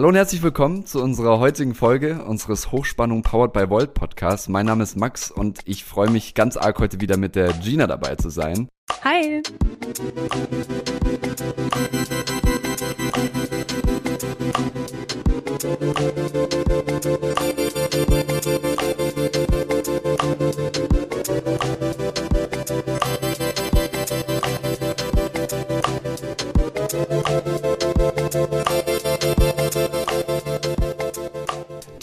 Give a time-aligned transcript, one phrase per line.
[0.00, 4.48] Hallo und herzlich willkommen zu unserer heutigen Folge unseres Hochspannung Powered by Volt Podcasts.
[4.48, 7.86] Mein Name ist Max und ich freue mich ganz arg heute wieder mit der Gina
[7.86, 8.70] dabei zu sein.
[9.04, 9.42] Hi.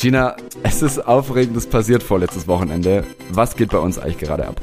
[0.08, 3.04] Gina, es ist Aufregendes passiert vorletztes Wochenende.
[3.30, 4.62] Was geht bei uns eigentlich gerade ab?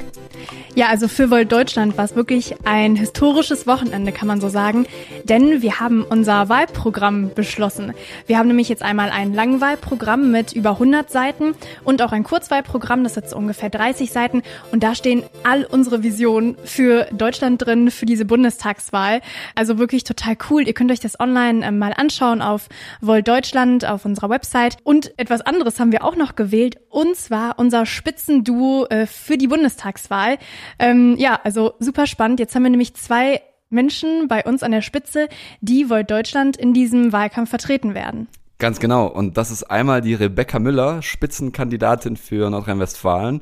[0.73, 4.87] Ja, also für Volt Deutschland war es wirklich ein historisches Wochenende, kann man so sagen,
[5.29, 7.93] denn wir haben unser Wahlprogramm beschlossen.
[8.27, 13.03] Wir haben nämlich jetzt einmal ein Langwahlprogramm mit über 100 Seiten und auch ein Kurzwahlprogramm,
[13.03, 17.91] das hat so ungefähr 30 Seiten und da stehen all unsere Visionen für Deutschland drin,
[17.91, 19.21] für diese Bundestagswahl.
[19.55, 20.67] Also wirklich total cool.
[20.67, 22.69] Ihr könnt euch das online äh, mal anschauen auf
[23.01, 27.57] Volt Deutschland, auf unserer Website und etwas anderes haben wir auch noch gewählt und zwar
[27.57, 30.37] unser Spitzenduo äh, für die Bundestagswahl.
[30.79, 32.39] Ähm, ja, also super spannend.
[32.39, 33.41] Jetzt haben wir nämlich zwei
[33.75, 35.29] Menschen bei uns an der Spitze,
[35.61, 38.27] die Volt Deutschland in diesem Wahlkampf vertreten werden.
[38.57, 39.05] Ganz genau.
[39.05, 43.41] Und das ist einmal die Rebecca Müller, Spitzenkandidatin für Nordrhein-Westfalen.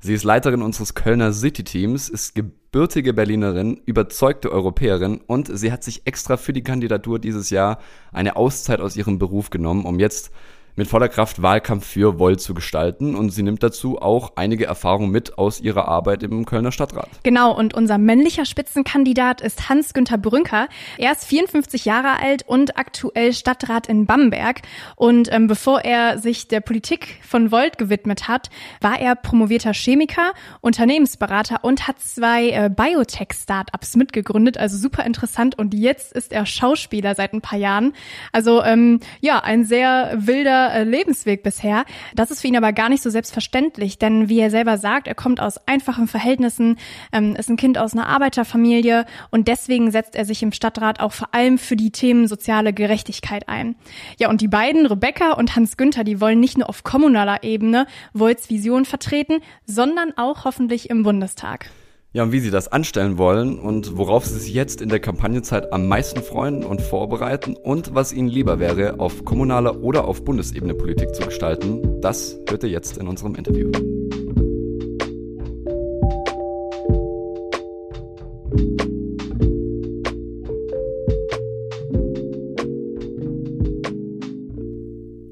[0.00, 6.06] Sie ist Leiterin unseres Kölner City-Teams, ist gebürtige Berlinerin, überzeugte Europäerin und sie hat sich
[6.06, 7.78] extra für die Kandidatur dieses Jahr
[8.12, 10.32] eine Auszeit aus ihrem Beruf genommen, um jetzt
[10.74, 15.10] mit voller Kraft Wahlkampf für Volt zu gestalten und sie nimmt dazu auch einige Erfahrungen
[15.10, 17.08] mit aus ihrer Arbeit im Kölner Stadtrat.
[17.22, 20.68] Genau, und unser männlicher Spitzenkandidat ist Hans-Günther Brünker.
[20.96, 24.62] Er ist 54 Jahre alt und aktuell Stadtrat in Bamberg.
[24.96, 28.48] Und ähm, bevor er sich der Politik von Volt gewidmet hat,
[28.80, 35.58] war er promovierter Chemiker, Unternehmensberater und hat zwei äh, Biotech-Startups mitgegründet, also super interessant.
[35.58, 37.92] Und jetzt ist er Schauspieler seit ein paar Jahren.
[38.32, 41.84] Also ähm, ja, ein sehr wilder äh, Lebensweg bisher.
[42.14, 45.14] Das ist für ihn aber gar nicht so selbstverständlich, denn wie er selber sagt, er
[45.14, 46.78] kommt aus einfachen Verhältnissen,
[47.12, 51.12] ähm, ist ein Kind aus einer Arbeiterfamilie und deswegen setzt er sich im Stadtrat auch
[51.12, 53.76] vor allem für die Themen soziale Gerechtigkeit ein.
[54.18, 57.86] Ja, und die beiden, Rebecca und Hans Günther, die wollen nicht nur auf kommunaler Ebene
[58.12, 61.70] Volts Vision vertreten, sondern auch hoffentlich im Bundestag.
[62.14, 65.72] Ja, und wie sie das anstellen wollen und worauf sie sich jetzt in der Kampagnezeit
[65.72, 70.74] am meisten freuen und vorbereiten und was ihnen lieber wäre, auf kommunaler oder auf Bundesebene
[70.74, 73.70] Politik zu gestalten, das hört ihr jetzt in unserem Interview.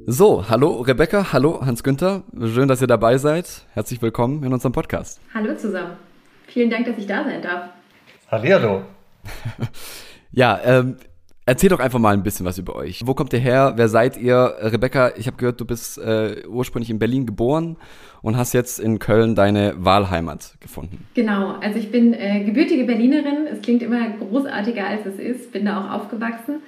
[0.07, 2.23] So, hallo Rebecca, hallo Hans-Günther.
[2.43, 3.67] Schön, dass ihr dabei seid.
[3.75, 5.21] Herzlich willkommen in unserem Podcast.
[5.35, 6.10] Hallo zusammen.
[6.53, 7.71] Vielen Dank, dass ich da sein darf.
[8.29, 8.83] Hallihallo.
[10.33, 10.97] ja, ähm,
[11.47, 13.07] erzähl doch einfach mal ein bisschen was über euch.
[13.07, 13.75] Wo kommt ihr her?
[13.77, 14.57] Wer seid ihr?
[14.61, 17.77] Rebecca, ich habe gehört, du bist äh, ursprünglich in Berlin geboren
[18.21, 21.07] und hast jetzt in Köln deine Wahlheimat gefunden.
[21.15, 23.47] Genau, also ich bin äh, gebürtige Berlinerin.
[23.47, 25.53] Es klingt immer großartiger, als es ist.
[25.53, 26.63] Bin da auch aufgewachsen.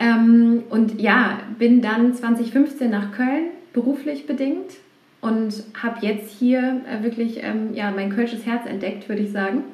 [0.00, 4.72] Ähm, und ja, bin dann 2015 nach Köln, beruflich bedingt
[5.20, 5.52] und
[5.82, 9.64] habe jetzt hier äh, wirklich ähm, ja, mein kölsches Herz entdeckt, würde ich sagen,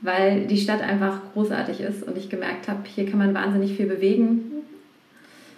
[0.00, 3.86] weil die Stadt einfach großartig ist und ich gemerkt habe, hier kann man wahnsinnig viel
[3.86, 4.52] bewegen.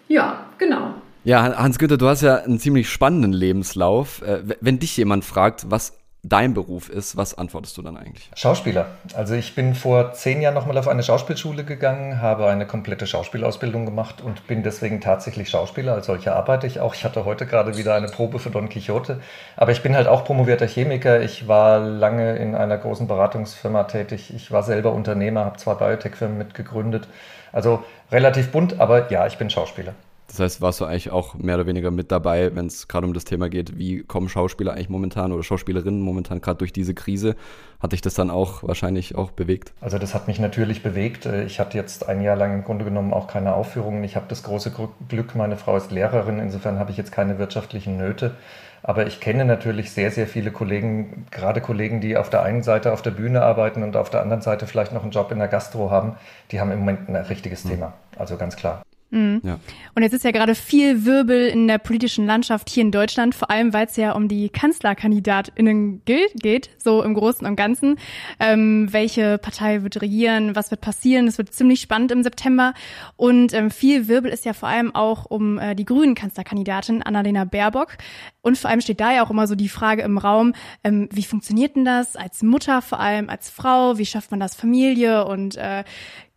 [0.08, 0.94] Ja, genau.
[1.24, 4.20] Ja, Hans-Günther, du hast ja einen ziemlich spannenden Lebenslauf.
[4.22, 8.30] Äh, wenn dich jemand fragt, was dein Beruf ist, was antwortest du dann eigentlich?
[8.34, 8.86] Schauspieler.
[9.14, 13.84] Also ich bin vor zehn Jahren nochmal auf eine Schauspielschule gegangen, habe eine komplette Schauspielausbildung
[13.84, 15.92] gemacht und bin deswegen tatsächlich Schauspieler.
[15.92, 16.94] Als solcher arbeite ich auch.
[16.94, 19.20] Ich hatte heute gerade wieder eine Probe für Don Quixote.
[19.56, 21.20] Aber ich bin halt auch promovierter Chemiker.
[21.20, 24.32] Ich war lange in einer großen Beratungsfirma tätig.
[24.34, 27.06] Ich war selber Unternehmer, habe zwei Biotech-Firmen mitgegründet.
[27.52, 29.94] Also relativ bunt, aber ja, ich bin Schauspieler.
[30.34, 33.14] Das heißt, warst du eigentlich auch mehr oder weniger mit dabei, wenn es gerade um
[33.14, 37.36] das Thema geht, wie kommen Schauspieler eigentlich momentan oder Schauspielerinnen momentan gerade durch diese Krise?
[37.78, 39.72] Hat dich das dann auch wahrscheinlich auch bewegt?
[39.80, 41.26] Also das hat mich natürlich bewegt.
[41.26, 44.02] Ich hatte jetzt ein Jahr lang im Grunde genommen auch keine Aufführungen.
[44.02, 44.72] Ich habe das große
[45.08, 48.34] Glück, meine Frau ist Lehrerin, insofern habe ich jetzt keine wirtschaftlichen Nöte.
[48.82, 52.92] Aber ich kenne natürlich sehr, sehr viele Kollegen, gerade Kollegen, die auf der einen Seite
[52.92, 55.48] auf der Bühne arbeiten und auf der anderen Seite vielleicht noch einen Job in der
[55.48, 56.16] Gastro haben.
[56.50, 57.70] Die haben im Moment ein richtiges mhm.
[57.70, 57.92] Thema.
[58.18, 58.82] Also ganz klar.
[59.14, 59.40] Mhm.
[59.44, 59.60] Ja.
[59.94, 63.48] Und jetzt ist ja gerade viel Wirbel in der politischen Landschaft hier in Deutschland, vor
[63.48, 67.96] allem weil es ja um die KanzlerkandidatInnen geht, so im Großen und Ganzen.
[68.40, 71.28] Ähm, welche Partei wird regieren, was wird passieren?
[71.28, 72.74] Es wird ziemlich spannend im September.
[73.16, 77.44] Und ähm, viel Wirbel ist ja vor allem auch um äh, die grünen Kanzlerkandidatin Annalena
[77.44, 77.96] Baerbock.
[78.42, 81.22] Und vor allem steht da ja auch immer so die Frage im Raum, ähm, wie
[81.22, 83.96] funktioniert denn das als Mutter vor allem, als Frau?
[83.96, 85.84] Wie schafft man das Familie und äh,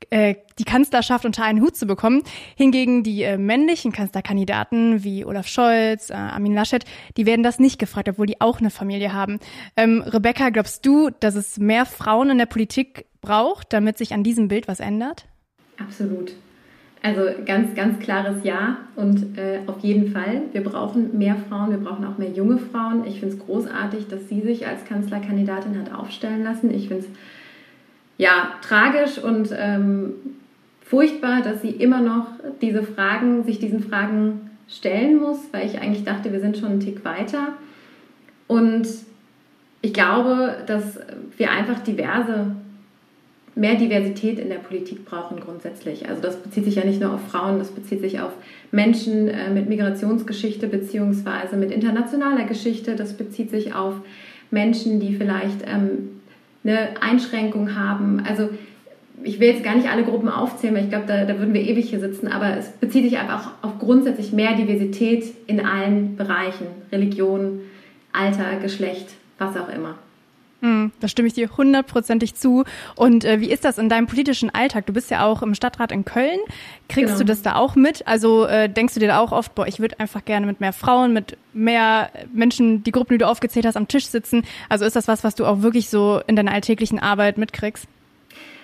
[0.09, 2.23] äh, die Kanzlerschaft unter einen Hut zu bekommen.
[2.55, 6.85] Hingegen die äh, männlichen Kanzlerkandidaten wie Olaf Scholz, äh, Armin Laschet,
[7.17, 9.39] die werden das nicht gefragt, obwohl die auch eine Familie haben.
[9.75, 14.23] Ähm, Rebecca, glaubst du, dass es mehr Frauen in der Politik braucht, damit sich an
[14.23, 15.25] diesem Bild was ändert?
[15.77, 16.33] Absolut.
[17.03, 20.41] Also ganz, ganz klares Ja und äh, auf jeden Fall.
[20.51, 23.05] Wir brauchen mehr Frauen, wir brauchen auch mehr junge Frauen.
[23.05, 26.73] Ich finde es großartig, dass sie sich als Kanzlerkandidatin hat aufstellen lassen.
[26.73, 27.09] Ich finde es
[28.17, 30.13] ja tragisch und ähm,
[30.81, 32.27] furchtbar, dass sie immer noch
[32.61, 36.79] diese Fragen, sich diesen Fragen stellen muss, weil ich eigentlich dachte, wir sind schon einen
[36.79, 37.53] Tick weiter.
[38.47, 38.87] Und
[39.81, 40.99] ich glaube, dass
[41.37, 42.51] wir einfach diverse
[43.57, 46.07] mehr Diversität in der Politik brauchen grundsätzlich.
[46.07, 48.31] Also das bezieht sich ja nicht nur auf Frauen, das bezieht sich auf
[48.71, 52.95] Menschen äh, mit Migrationsgeschichte beziehungsweise mit internationaler Geschichte.
[52.95, 53.95] Das bezieht sich auf
[54.51, 56.16] Menschen, die vielleicht ähm,
[56.63, 58.21] eine Einschränkung haben.
[58.27, 58.49] Also
[59.23, 61.61] ich will jetzt gar nicht alle Gruppen aufzählen, weil ich glaube, da, da würden wir
[61.61, 66.67] ewig hier sitzen, aber es bezieht sich einfach auf grundsätzlich mehr Diversität in allen Bereichen.
[66.91, 67.61] Religion,
[68.13, 69.95] Alter, Geschlecht, was auch immer.
[70.61, 72.63] Hm, da stimme ich dir hundertprozentig zu.
[72.95, 74.87] Und äh, wie ist das in deinem politischen Alltag?
[74.87, 76.39] Du bist ja auch im Stadtrat in Köln.
[76.89, 77.19] Kriegst genau.
[77.19, 78.07] du das da auch mit?
[78.07, 80.73] Also äh, denkst du dir da auch oft, boah, ich würde einfach gerne mit mehr
[80.73, 84.43] Frauen, mit mehr Menschen, die Gruppen, die du aufgezählt hast, am Tisch sitzen?
[84.67, 87.87] Also ist das was, was du auch wirklich so in deiner alltäglichen Arbeit mitkriegst?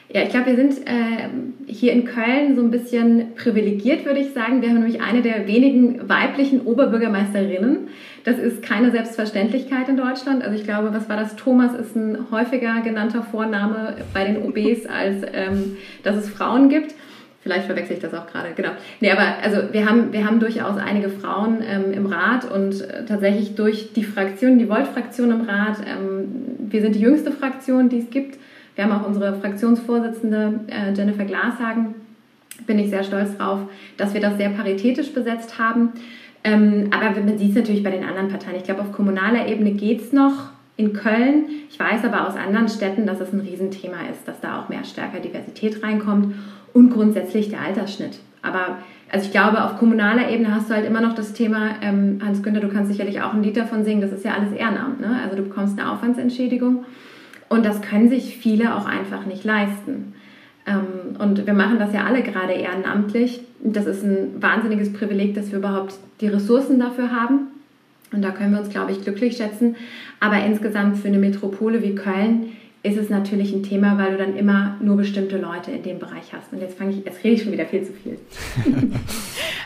[0.10, 1.30] Ja, ich glaube, wir sind äh,
[1.66, 4.62] hier in Köln so ein bisschen privilegiert, würde ich sagen.
[4.62, 7.88] Wir haben nämlich eine der wenigen weiblichen Oberbürgermeisterinnen.
[8.24, 10.44] Das ist keine Selbstverständlichkeit in Deutschland.
[10.44, 11.36] Also ich glaube, was war das?
[11.36, 16.94] Thomas ist ein häufiger genannter Vorname bei den OBs, als ähm, dass es Frauen gibt.
[17.42, 18.70] Vielleicht verwechsel ich das auch gerade, genau.
[19.02, 23.06] Nee, aber also wir haben, wir haben durchaus einige Frauen ähm, im Rat und äh,
[23.06, 26.30] tatsächlich durch die Fraktion, die Volt-Fraktion im Rat, ähm,
[26.60, 28.38] wir sind die jüngste Fraktion, die es gibt
[28.76, 31.96] wir haben auch unsere Fraktionsvorsitzende äh, Jennifer Glashagen,
[32.66, 33.60] bin ich sehr stolz drauf,
[33.98, 35.90] dass wir das sehr paritätisch besetzt haben.
[36.44, 38.58] Ähm, aber man sieht es natürlich bei den anderen Parteien.
[38.58, 41.46] Ich glaube, auf kommunaler Ebene geht es noch in Köln.
[41.70, 44.84] Ich weiß aber aus anderen Städten, dass es ein Riesenthema ist, dass da auch mehr
[44.84, 46.36] stärker Diversität reinkommt
[46.74, 48.20] und grundsätzlich der Altersschnitt.
[48.42, 48.80] Aber
[49.10, 52.62] also ich glaube, auf kommunaler Ebene hast du halt immer noch das Thema, ähm, Hans-Günther,
[52.62, 55.00] du kannst sicherlich auch ein Lied davon singen, das ist ja alles Ehrenamt.
[55.00, 55.20] Ne?
[55.24, 56.84] Also du bekommst eine Aufwandsentschädigung
[57.54, 60.16] und das können sich viele auch einfach nicht leisten.
[60.66, 63.42] Ähm, und wir machen das ja alle gerade ehrenamtlich.
[63.64, 67.52] Das ist ein wahnsinniges Privileg, dass wir überhaupt die Ressourcen dafür haben.
[68.12, 69.76] Und da können wir uns, glaube ich, glücklich schätzen.
[70.20, 74.36] Aber insgesamt für eine Metropole wie Köln ist es natürlich ein Thema, weil du dann
[74.36, 76.52] immer nur bestimmte Leute in dem Bereich hast.
[76.52, 78.18] Und jetzt fange ich, jetzt rede ich schon wieder viel zu viel.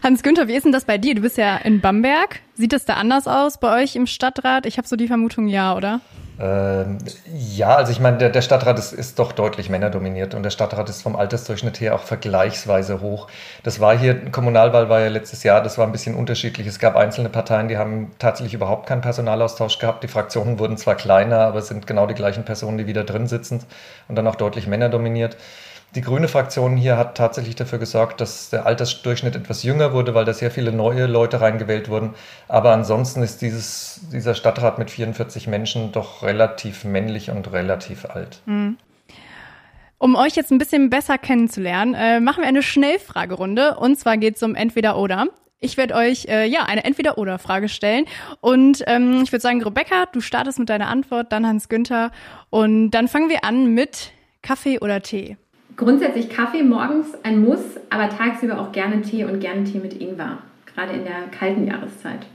[0.03, 1.15] Hans Günther, wie ist denn das bei dir?
[1.15, 2.41] Du bist ja in Bamberg.
[2.53, 4.65] Sieht es da anders aus bei euch im Stadtrat?
[4.65, 6.01] Ich habe so die Vermutung, ja, oder?
[6.39, 6.99] Ähm,
[7.33, 10.87] ja, also ich meine, der, der Stadtrat ist, ist, doch deutlich männerdominiert und der Stadtrat
[10.87, 13.27] ist vom Altersdurchschnitt her auch vergleichsweise hoch.
[13.63, 16.67] Das war hier, Kommunalwahl war ja letztes Jahr, das war ein bisschen unterschiedlich.
[16.67, 20.03] Es gab einzelne Parteien, die haben tatsächlich überhaupt keinen Personalaustausch gehabt.
[20.03, 23.27] Die Fraktionen wurden zwar kleiner, aber es sind genau die gleichen Personen, die wieder drin
[23.27, 23.63] sitzen
[24.07, 25.37] und dann auch deutlich männerdominiert.
[25.95, 30.25] Die grüne Fraktion hier hat tatsächlich dafür gesorgt, dass der Altersdurchschnitt etwas jünger wurde, weil
[30.25, 32.13] da sehr viele neue Leute reingewählt wurden.
[32.47, 38.41] Aber ansonsten ist dieses, dieser Stadtrat mit 44 Menschen doch relativ männlich und relativ alt.
[38.45, 38.77] Mhm.
[39.99, 43.77] Um euch jetzt ein bisschen besser kennenzulernen, äh, machen wir eine Schnellfragerunde.
[43.77, 45.27] Und zwar geht es um Entweder-Oder.
[45.59, 48.05] Ich werde euch äh, ja eine Entweder-Oder-Frage stellen.
[48.41, 52.11] Und ähm, ich würde sagen, Rebecca, du startest mit deiner Antwort, dann Hans Günther.
[52.51, 54.11] Und dann fangen wir an mit
[54.43, 55.37] Kaffee oder Tee.
[55.77, 60.39] Grundsätzlich Kaffee morgens ein Muss, aber tagsüber auch gerne Tee und gerne Tee mit Ingwer,
[60.73, 62.25] gerade in der kalten Jahreszeit.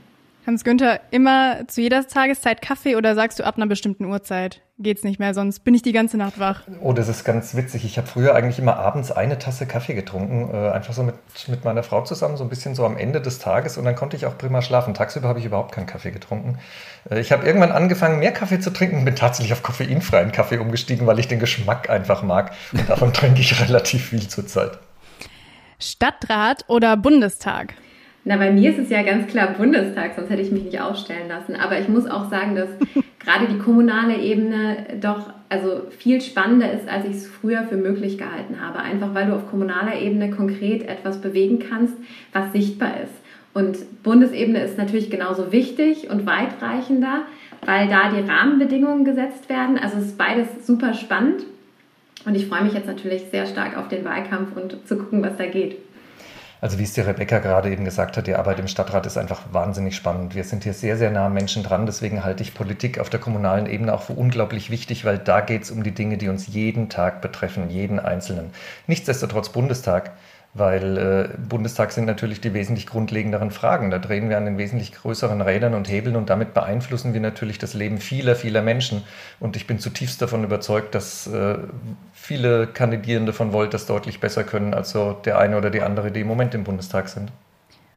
[0.45, 4.61] Hans Günther, immer zu jeder Tageszeit Kaffee oder sagst du ab einer bestimmten Uhrzeit?
[4.77, 6.63] Geht's nicht mehr, sonst bin ich die ganze Nacht wach.
[6.81, 7.85] Oh, das ist ganz witzig.
[7.85, 11.15] Ich habe früher eigentlich immer abends eine Tasse Kaffee getrunken, äh, einfach so mit,
[11.47, 14.17] mit meiner Frau zusammen, so ein bisschen so am Ende des Tages und dann konnte
[14.17, 14.93] ich auch prima schlafen.
[14.93, 16.59] Tagsüber habe ich überhaupt keinen Kaffee getrunken.
[17.09, 21.07] Äh, ich habe irgendwann angefangen, mehr Kaffee zu trinken bin tatsächlich auf koffeinfreien Kaffee umgestiegen,
[21.07, 24.77] weil ich den Geschmack einfach mag und davon trinke ich relativ viel zurzeit.
[25.79, 27.75] Stadtrat oder Bundestag?
[28.25, 31.27] Na, bei mir ist es ja ganz klar Bundestag, sonst hätte ich mich nicht aufstellen
[31.27, 31.55] lassen.
[31.55, 32.69] Aber ich muss auch sagen, dass
[33.19, 38.17] gerade die kommunale Ebene doch also viel spannender ist, als ich es früher für möglich
[38.17, 38.79] gehalten habe.
[38.79, 41.95] Einfach weil du auf kommunaler Ebene konkret etwas bewegen kannst,
[42.31, 43.13] was sichtbar ist.
[43.53, 47.23] Und Bundesebene ist natürlich genauso wichtig und weitreichender,
[47.65, 49.77] weil da die Rahmenbedingungen gesetzt werden.
[49.77, 51.43] Also es ist beides super spannend.
[52.25, 55.37] Und ich freue mich jetzt natürlich sehr stark auf den Wahlkampf und zu gucken, was
[55.37, 55.77] da geht.
[56.63, 59.41] Also wie es die Rebecca gerade eben gesagt hat, die Arbeit im Stadtrat ist einfach
[59.51, 60.33] wahnsinnig spannend.
[60.33, 61.85] Wir sind hier sehr, sehr nah am Menschen dran.
[61.85, 65.63] Deswegen halte ich Politik auf der kommunalen Ebene auch für unglaublich wichtig, weil da geht
[65.63, 68.51] es um die Dinge, die uns jeden Tag betreffen, jeden Einzelnen.
[68.87, 70.13] Nichtsdestotrotz Bundestag
[70.53, 73.89] weil äh, Bundestag sind natürlich die wesentlich grundlegenderen Fragen.
[73.89, 77.57] Da drehen wir an den wesentlich größeren Rädern und Hebeln und damit beeinflussen wir natürlich
[77.57, 79.03] das Leben vieler, vieler Menschen.
[79.39, 81.57] Und ich bin zutiefst davon überzeugt, dass äh,
[82.13, 86.11] viele Kandidierende von Volt das deutlich besser können als so der eine oder die andere,
[86.11, 87.31] die im Moment im Bundestag sind.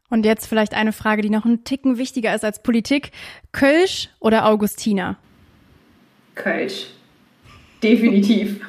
[0.09, 3.11] Und jetzt vielleicht eine Frage, die noch einen Ticken wichtiger ist als Politik.
[3.51, 5.17] Kölsch oder Augustiner?
[6.33, 6.87] Kölsch.
[7.83, 8.61] Definitiv.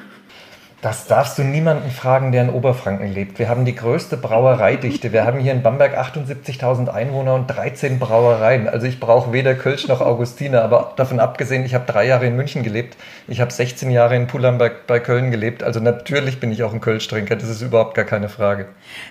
[0.80, 3.40] Das darfst du niemanden fragen, der in Oberfranken lebt.
[3.40, 5.12] Wir haben die größte Brauereidichte.
[5.12, 8.68] Wir haben hier in Bamberg 78.000 Einwohner und 13 Brauereien.
[8.68, 10.62] Also ich brauche weder Kölsch noch Augustiner.
[10.62, 12.96] Aber davon abgesehen, ich habe drei Jahre in München gelebt.
[13.26, 15.64] Ich habe 16 Jahre in Pullernberg bei Köln gelebt.
[15.64, 17.34] Also natürlich bin ich auch ein Kölsch-Trinker.
[17.34, 18.66] Das ist überhaupt gar keine Frage.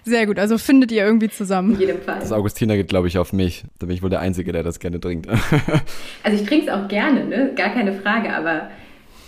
[0.06, 0.40] Sehr gut.
[0.40, 1.74] Also findet ihr irgendwie zusammen.
[1.74, 2.20] In jedem Fall.
[2.22, 3.66] Das Augustiner geht, glaube ich, auf mich.
[3.80, 5.28] Da bin ich wohl der Einzige, der das gerne trinkt.
[6.24, 7.52] also ich trinke es auch gerne, ne?
[7.58, 8.34] Gar keine Frage.
[8.34, 8.70] Aber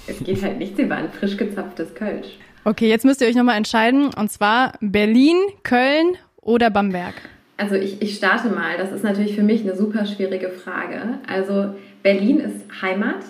[0.09, 2.37] es geht halt nichts über ein frisch gezapftes Kölsch.
[2.65, 4.09] Okay, jetzt müsst ihr euch nochmal entscheiden.
[4.13, 7.15] Und zwar Berlin, Köln oder Bamberg?
[7.57, 8.77] Also ich, ich starte mal.
[8.77, 11.19] Das ist natürlich für mich eine super schwierige Frage.
[11.27, 11.73] Also
[12.03, 13.23] Berlin ist Heimat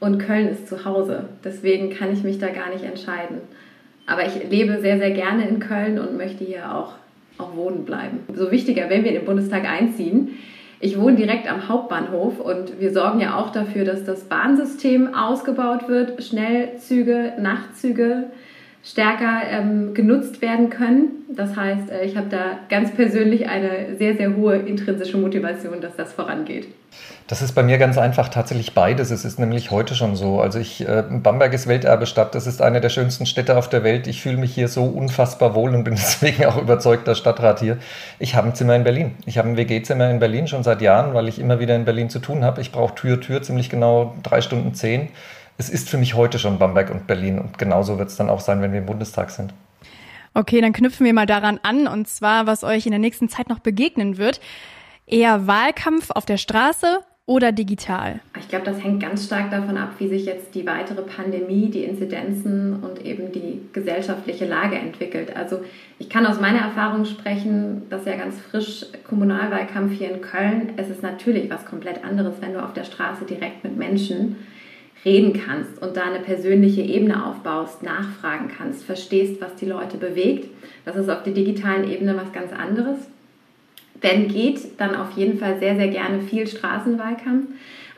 [0.00, 1.28] und Köln ist Zuhause.
[1.44, 3.38] Deswegen kann ich mich da gar nicht entscheiden.
[4.06, 6.94] Aber ich lebe sehr, sehr gerne in Köln und möchte hier auch,
[7.36, 8.20] auch wohnen bleiben.
[8.34, 10.38] So wichtiger, wenn wir in den Bundestag einziehen,
[10.80, 15.88] ich wohne direkt am Hauptbahnhof und wir sorgen ja auch dafür, dass das Bahnsystem ausgebaut
[15.88, 18.30] wird, Schnellzüge, Nachtzüge
[18.84, 21.08] stärker ähm, genutzt werden können.
[21.28, 25.96] Das heißt, äh, ich habe da ganz persönlich eine sehr, sehr hohe intrinsische Motivation, dass
[25.96, 26.68] das vorangeht.
[27.26, 29.10] Das ist bei mir ganz einfach tatsächlich beides.
[29.10, 30.40] Es ist nämlich heute schon so.
[30.40, 32.34] Also ich, äh, Bamberg ist Welterbestadt.
[32.34, 34.06] Das ist eine der schönsten Städte auf der Welt.
[34.06, 37.76] Ich fühle mich hier so unfassbar wohl und bin deswegen auch überzeugter Stadtrat hier.
[38.18, 39.14] Ich habe ein Zimmer in Berlin.
[39.26, 42.08] Ich habe ein WG-Zimmer in Berlin schon seit Jahren, weil ich immer wieder in Berlin
[42.08, 42.62] zu tun habe.
[42.62, 45.08] Ich brauche Tür, Tür ziemlich genau drei Stunden zehn.
[45.60, 48.38] Es ist für mich heute schon Bamberg und Berlin und genauso wird es dann auch
[48.38, 49.52] sein, wenn wir im Bundestag sind.
[50.32, 53.48] Okay, dann knüpfen wir mal daran an und zwar, was euch in der nächsten Zeit
[53.48, 54.40] noch begegnen wird.
[55.04, 58.20] Eher Wahlkampf auf der Straße oder digital?
[58.38, 61.82] Ich glaube, das hängt ganz stark davon ab, wie sich jetzt die weitere Pandemie, die
[61.82, 65.36] Inzidenzen und eben die gesellschaftliche Lage entwickelt.
[65.36, 65.60] Also
[65.98, 70.74] ich kann aus meiner Erfahrung sprechen, das ist ja ganz frisch Kommunalwahlkampf hier in Köln.
[70.76, 74.36] Es ist natürlich was komplett anderes, wenn du auf der Straße direkt mit Menschen
[75.04, 80.48] reden kannst und da eine persönliche Ebene aufbaust, nachfragen kannst, verstehst, was die Leute bewegt.
[80.84, 82.98] Das ist auf der digitalen Ebene was ganz anderes.
[84.00, 87.46] Wenn geht, dann auf jeden Fall sehr, sehr gerne viel Straßenwahlkampf.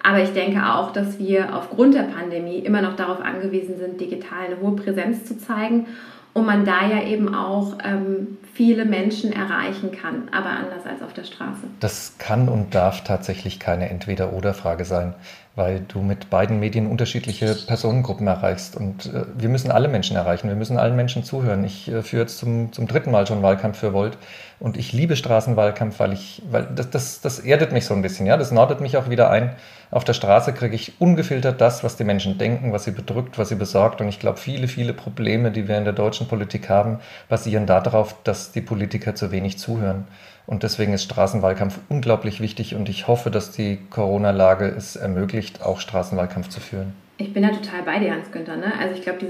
[0.03, 4.47] Aber ich denke auch, dass wir aufgrund der Pandemie immer noch darauf angewiesen sind, digital
[4.47, 5.87] eine hohe Präsenz zu zeigen
[6.33, 11.13] und man da ja eben auch ähm, viele Menschen erreichen kann, aber anders als auf
[11.13, 11.67] der Straße.
[11.81, 15.15] Das kann und darf tatsächlich keine Entweder-oder-Frage sein
[15.57, 18.77] weil du mit beiden Medien unterschiedliche Personengruppen erreichst.
[18.77, 21.65] Und äh, wir müssen alle Menschen erreichen, wir müssen allen Menschen zuhören.
[21.65, 24.17] Ich äh, führe jetzt zum, zum dritten Mal schon Wahlkampf für Volt
[24.61, 28.27] und ich liebe Straßenwahlkampf, weil ich, weil das, das, das erdet mich so ein bisschen,
[28.27, 29.57] ja, das nordet mich auch wieder ein.
[29.91, 33.49] Auf der Straße kriege ich ungefiltert das, was die Menschen denken, was sie bedrückt, was
[33.49, 34.01] sie besorgt.
[34.01, 38.15] Und ich glaube, viele, viele Probleme, die wir in der deutschen Politik haben, basieren darauf,
[38.23, 40.05] dass die Politiker zu wenig zuhören.
[40.51, 45.79] Und deswegen ist Straßenwahlkampf unglaublich wichtig und ich hoffe, dass die Corona-Lage es ermöglicht, auch
[45.79, 46.93] Straßenwahlkampf zu führen.
[47.19, 48.57] Ich bin da total bei dir, Hans-Günther.
[48.57, 48.73] Ne?
[48.81, 49.21] Also ich glaube,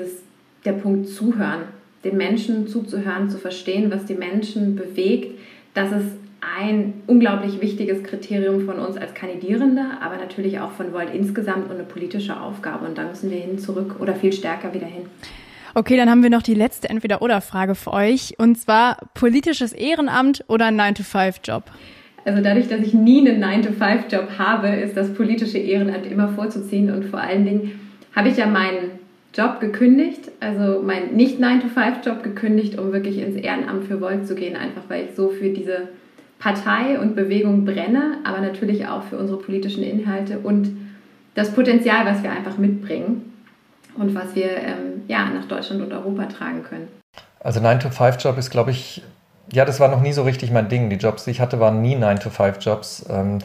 [0.65, 1.65] der Punkt Zuhören,
[2.05, 5.39] den Menschen zuzuhören, zu verstehen, was die Menschen bewegt,
[5.75, 11.13] das ist ein unglaublich wichtiges Kriterium von uns als Kandidierende, aber natürlich auch von Volt
[11.13, 12.87] insgesamt und eine politische Aufgabe.
[12.87, 15.03] Und da müssen wir hin zurück oder viel stärker wieder hin.
[15.75, 18.35] Okay, dann haben wir noch die letzte Entweder-Oder-Frage für euch.
[18.39, 21.65] Und zwar politisches Ehrenamt oder ein 9-to-5-Job?
[22.25, 26.91] Also dadurch, dass ich nie einen 9-to-5-Job habe, ist das politische Ehrenamt immer vorzuziehen.
[26.91, 27.81] Und vor allen Dingen
[28.15, 28.99] habe ich ja meinen
[29.33, 34.57] Job gekündigt, also meinen nicht 9-to-5-Job gekündigt, um wirklich ins Ehrenamt für Volt zu gehen,
[34.57, 35.89] einfach weil ich so für diese
[36.41, 40.71] Partei und Bewegung brenne, aber natürlich auch für unsere politischen Inhalte und
[41.35, 43.30] das Potenzial, was wir einfach mitbringen
[43.97, 46.89] und was wir ähm, ja, nach Deutschland und Europa tragen können.
[47.41, 49.03] Also 9-to-5-Job ist, glaube ich,
[49.53, 50.91] ja, das war noch nie so richtig mein Ding.
[50.91, 53.07] Die Jobs, die ich hatte, waren nie 9-to-5-Jobs.
[53.11, 53.39] Ähm,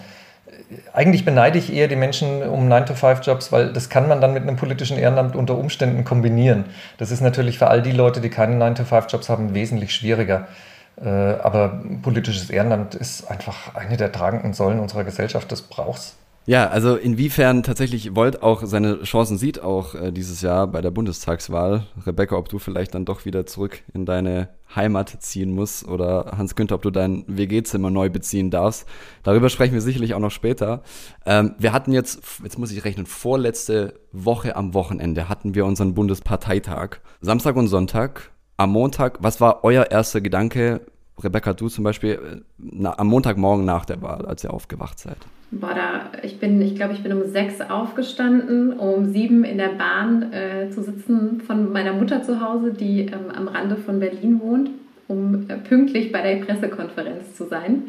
[0.94, 4.56] eigentlich beneide ich eher die Menschen um 9-to-5-Jobs, weil das kann man dann mit einem
[4.56, 6.66] politischen Ehrenamt unter Umständen kombinieren.
[6.98, 10.48] Das ist natürlich für all die Leute, die keine 9-to-5-Jobs haben, wesentlich schwieriger.
[11.04, 15.52] Äh, aber politisches Ehrenamt ist einfach eine der tragenden Säulen unserer Gesellschaft.
[15.52, 16.16] Das brauchst
[16.48, 20.92] Ja, also inwiefern tatsächlich Volt auch seine Chancen sieht, auch äh, dieses Jahr bei der
[20.92, 21.88] Bundestagswahl.
[22.06, 26.76] Rebecca, ob du vielleicht dann doch wieder zurück in deine Heimat ziehen musst oder Hans-Günther,
[26.76, 28.86] ob du dein WG-Zimmer neu beziehen darfst.
[29.24, 30.84] Darüber sprechen wir sicherlich auch noch später.
[31.26, 35.96] Ähm, wir hatten jetzt, jetzt muss ich rechnen, vorletzte Woche am Wochenende hatten wir unseren
[35.96, 36.98] Bundesparteitag.
[37.22, 38.32] Samstag und Sonntag.
[38.58, 40.82] Am Montag, was war euer erster Gedanke,
[41.22, 45.18] Rebecca, du zum Beispiel, äh, na, am Montagmorgen nach der Wahl, als ihr aufgewacht seid?
[45.58, 49.70] Boah, da, ich bin, ich glaube, ich bin um sechs aufgestanden, um sieben in der
[49.70, 54.42] Bahn äh, zu sitzen von meiner Mutter zu Hause, die ähm, am Rande von Berlin
[54.42, 54.70] wohnt,
[55.08, 57.84] um äh, pünktlich bei der Pressekonferenz zu sein.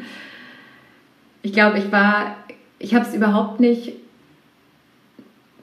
[1.41, 2.37] Ich glaube, ich war,
[2.79, 3.95] ich habe es überhaupt nicht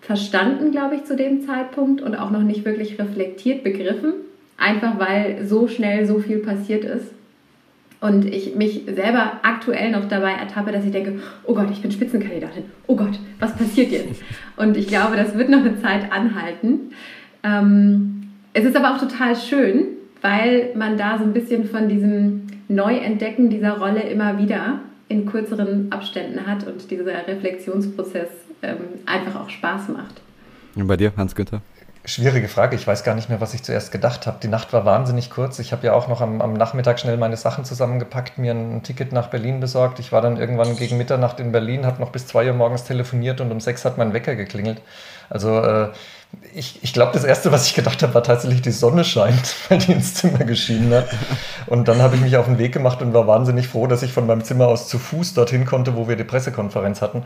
[0.02, 4.12] verstanden, glaube ich, zu dem Zeitpunkt und auch noch nicht wirklich reflektiert begriffen,
[4.58, 7.14] einfach weil so schnell so viel passiert ist
[8.04, 11.90] und ich mich selber aktuell noch dabei ertappe, dass ich denke, oh Gott, ich bin
[11.90, 12.64] Spitzenkandidatin.
[12.86, 14.22] Oh Gott, was passiert jetzt?
[14.58, 16.92] Und ich glaube, das wird noch eine Zeit anhalten.
[17.42, 19.86] Ähm, es ist aber auch total schön,
[20.20, 25.90] weil man da so ein bisschen von diesem Neuentdecken dieser Rolle immer wieder in kürzeren
[25.90, 28.28] Abständen hat und dieser Reflexionsprozess
[28.60, 30.20] ähm, einfach auch Spaß macht.
[30.74, 31.62] Und bei dir, Hans-Günther?
[32.06, 32.76] Schwierige Frage.
[32.76, 34.36] Ich weiß gar nicht mehr, was ich zuerst gedacht habe.
[34.42, 35.58] Die Nacht war wahnsinnig kurz.
[35.58, 39.12] Ich habe ja auch noch am, am, Nachmittag schnell meine Sachen zusammengepackt, mir ein Ticket
[39.12, 39.98] nach Berlin besorgt.
[40.00, 43.40] Ich war dann irgendwann gegen Mitternacht in Berlin, habe noch bis zwei Uhr morgens telefoniert
[43.40, 44.82] und um sechs hat mein Wecker geklingelt.
[45.30, 45.92] Also äh,
[46.54, 49.78] ich, ich glaube, das Erste, was ich gedacht habe, war tatsächlich, die Sonne scheint, weil
[49.78, 51.08] die ins Zimmer geschienen hat.
[51.64, 54.12] Und dann habe ich mich auf den Weg gemacht und war wahnsinnig froh, dass ich
[54.12, 57.24] von meinem Zimmer aus zu Fuß dorthin konnte, wo wir die Pressekonferenz hatten.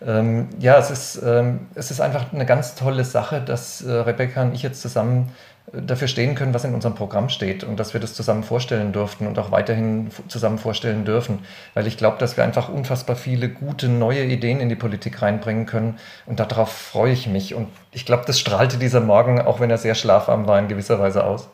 [0.00, 4.42] Ähm, ja, es ist, ähm, es ist einfach eine ganz tolle Sache, dass äh, Rebecca
[4.42, 5.32] und ich jetzt zusammen
[5.72, 8.92] äh, dafür stehen können, was in unserem Programm steht und dass wir das zusammen vorstellen
[8.92, 11.40] durften und auch weiterhin zusammen vorstellen dürfen.
[11.74, 15.66] Weil ich glaube, dass wir einfach unfassbar viele gute neue Ideen in die Politik reinbringen
[15.66, 17.54] können und darauf freue ich mich.
[17.56, 21.00] Und ich glaube, das strahlte dieser Morgen, auch wenn er sehr schlafarm war, in gewisser
[21.00, 21.48] Weise aus.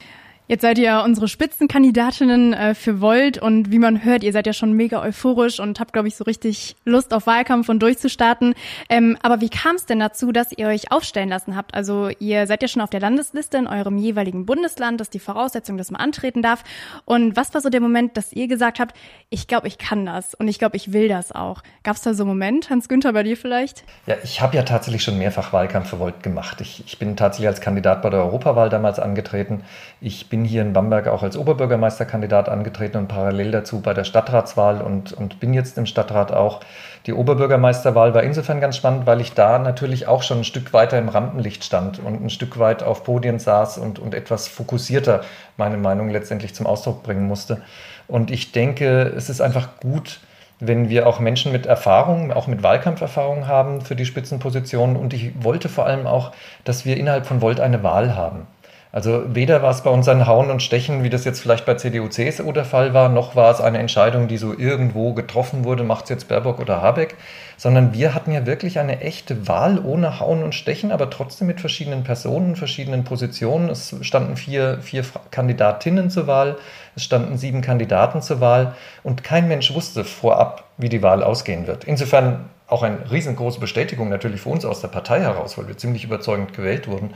[0.46, 4.52] Jetzt seid ihr unsere Spitzenkandidatinnen äh, für Volt und wie man hört, ihr seid ja
[4.52, 8.54] schon mega euphorisch und habt, glaube ich, so richtig Lust auf Wahlkampf und durchzustarten.
[8.90, 11.72] Ähm, aber wie kam es denn dazu, dass ihr euch aufstellen lassen habt?
[11.72, 15.18] Also ihr seid ja schon auf der Landesliste in eurem jeweiligen Bundesland, das ist die
[15.18, 16.62] Voraussetzung, dass man antreten darf.
[17.06, 18.94] Und was war so der Moment, dass ihr gesagt habt,
[19.30, 21.62] ich glaube, ich kann das und ich glaube, ich will das auch?
[21.84, 23.84] Gab es da so einen Moment, Hans-Günther, bei dir vielleicht?
[24.06, 26.60] Ja, ich habe ja tatsächlich schon mehrfach Wahlkampf für Volt gemacht.
[26.60, 29.64] Ich, ich bin tatsächlich als Kandidat bei der Europawahl damals angetreten.
[30.02, 34.82] Ich bin hier in Bamberg auch als Oberbürgermeisterkandidat angetreten und parallel dazu bei der Stadtratswahl
[34.82, 36.58] und, und bin jetzt im Stadtrat auch.
[37.06, 40.98] Die Oberbürgermeisterwahl war insofern ganz spannend, weil ich da natürlich auch schon ein Stück weiter
[40.98, 45.20] im Rampenlicht stand und ein Stück weit auf Podien saß und, und etwas fokussierter
[45.56, 47.62] meine Meinung letztendlich zum Ausdruck bringen musste.
[48.08, 50.18] Und ich denke, es ist einfach gut,
[50.58, 54.96] wenn wir auch Menschen mit Erfahrung, auch mit Wahlkampferfahrung haben für die Spitzenpositionen.
[54.96, 56.32] Und ich wollte vor allem auch,
[56.64, 58.48] dass wir innerhalb von Volt eine Wahl haben.
[58.94, 61.74] Also weder war es bei uns ein Hauen und Stechen, wie das jetzt vielleicht bei
[61.74, 65.82] CDU, CSU der Fall war, noch war es eine Entscheidung, die so irgendwo getroffen wurde,
[65.82, 67.16] macht es jetzt Baerbock oder Habeck,
[67.56, 71.60] sondern wir hatten ja wirklich eine echte Wahl ohne Hauen und Stechen, aber trotzdem mit
[71.60, 73.68] verschiedenen Personen, verschiedenen Positionen.
[73.68, 76.56] Es standen vier, vier Kandidatinnen zur Wahl,
[76.94, 81.66] es standen sieben Kandidaten zur Wahl und kein Mensch wusste vorab, wie die Wahl ausgehen
[81.66, 81.82] wird.
[81.82, 86.04] Insofern auch eine riesengroße Bestätigung natürlich für uns aus der Partei heraus, weil wir ziemlich
[86.04, 87.10] überzeugend gewählt wurden.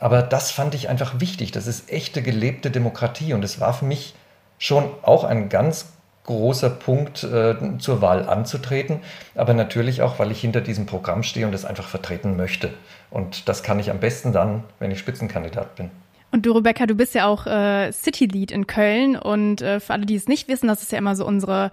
[0.00, 1.52] Aber das fand ich einfach wichtig.
[1.52, 4.14] Das ist echte gelebte Demokratie und es war für mich
[4.58, 5.92] schon auch ein ganz
[6.24, 9.00] großer Punkt, äh, zur Wahl anzutreten,
[9.34, 12.70] aber natürlich auch, weil ich hinter diesem Programm stehe und es einfach vertreten möchte.
[13.10, 15.90] Und das kann ich am besten dann, wenn ich Spitzenkandidat bin.
[16.30, 19.94] Und du, Rebecca, du bist ja auch äh, City Lead in Köln und äh, für
[19.94, 21.72] alle, die es nicht wissen, das ist ja immer so unsere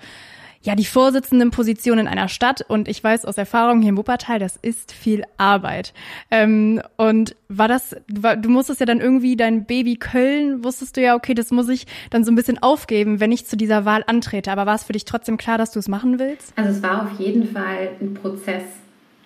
[0.61, 4.57] ja, die Vorsitzendenposition in einer Stadt und ich weiß aus Erfahrung hier in Wuppertal, das
[4.57, 5.93] ist viel Arbeit.
[6.31, 11.15] Ähm, und war das, du musstest ja dann irgendwie dein Baby Köln, wusstest du ja,
[11.15, 14.51] okay, das muss ich dann so ein bisschen aufgeben, wenn ich zu dieser Wahl antrete.
[14.51, 16.53] Aber war es für dich trotzdem klar, dass du es machen willst?
[16.55, 18.63] Also es war auf jeden Fall ein Prozess,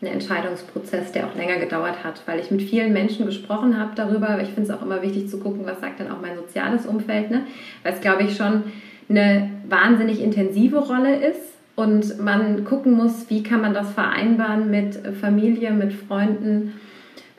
[0.02, 4.42] ein Entscheidungsprozess, der auch länger gedauert hat, weil ich mit vielen Menschen gesprochen habe darüber.
[4.42, 7.32] Ich finde es auch immer wichtig zu gucken, was sagt dann auch mein soziales Umfeld,
[7.32, 7.46] ne?
[7.84, 8.64] Weil es, glaube ich, schon
[9.12, 15.00] eine wahnsinnig intensive Rolle ist und man gucken muss, wie kann man das vereinbaren mit
[15.20, 16.74] Familie, mit Freunden.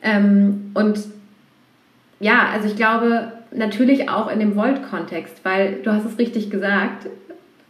[0.02, 1.00] Ähm, und
[2.20, 7.08] ja, also ich glaube natürlich auch in dem Volt-Kontext, weil du hast es richtig gesagt,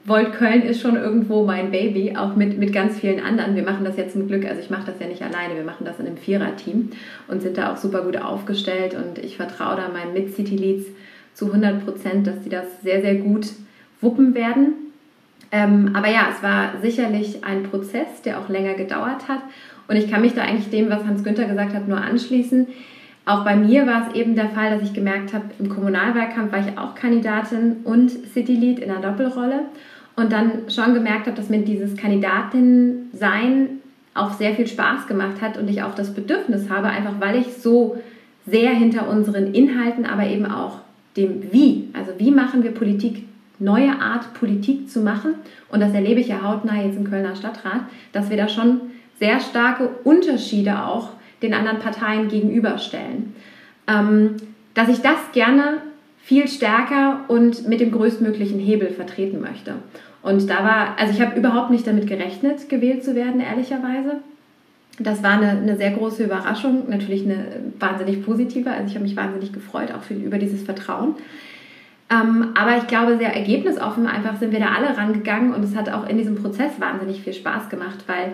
[0.04, 3.54] Volt Köln ist schon irgendwo mein Baby, auch mit, mit ganz vielen anderen.
[3.54, 5.84] Wir machen das ja zum Glück, also ich mache das ja nicht alleine, wir machen
[5.84, 6.90] das in einem Vierer-Team
[7.28, 10.86] und sind da auch super gut aufgestellt und ich vertraue da meinen Mid-City-Leads
[11.34, 13.46] zu 100 Prozent, dass die das sehr, sehr gut
[14.02, 14.74] wuppen werden.
[15.50, 19.40] Ähm, aber ja, es war sicherlich ein Prozess, der auch länger gedauert hat.
[19.88, 22.66] Und ich kann mich da eigentlich dem, was Hans Günther gesagt hat, nur anschließen.
[23.24, 26.60] Auch bei mir war es eben der Fall, dass ich gemerkt habe, im Kommunalwahlkampf war
[26.60, 29.60] ich auch Kandidatin und City Lead in einer Doppelrolle
[30.16, 33.68] und dann schon gemerkt habe, dass mir dieses Kandidatin-Sein
[34.14, 37.54] auch sehr viel Spaß gemacht hat und ich auch das Bedürfnis habe, einfach weil ich
[37.54, 37.96] so
[38.46, 40.80] sehr hinter unseren Inhalten, aber eben auch
[41.16, 43.24] dem Wie, also wie machen wir Politik,
[43.62, 45.35] neue Art Politik zu machen
[45.68, 48.81] und das erlebe ich ja hautnah jetzt im Kölner Stadtrat, dass wir da schon
[49.18, 51.11] sehr starke Unterschiede auch
[51.42, 53.35] den anderen Parteien gegenüberstellen.
[53.87, 54.37] Ähm,
[54.75, 55.79] dass ich das gerne
[56.22, 59.75] viel stärker und mit dem größtmöglichen Hebel vertreten möchte.
[60.22, 64.20] Und da war, also ich habe überhaupt nicht damit gerechnet, gewählt zu werden, ehrlicherweise.
[64.98, 67.46] Das war eine, eine sehr große Überraschung, natürlich eine
[67.81, 68.70] wahnsinnig positive.
[68.70, 71.14] Also ich habe mich wahnsinnig gefreut, auch für, über dieses Vertrauen.
[72.12, 75.88] Ähm, aber ich glaube, sehr ergebnisoffen einfach sind wir da alle rangegangen und es hat
[75.88, 78.33] auch in diesem Prozess wahnsinnig viel Spaß gemacht, weil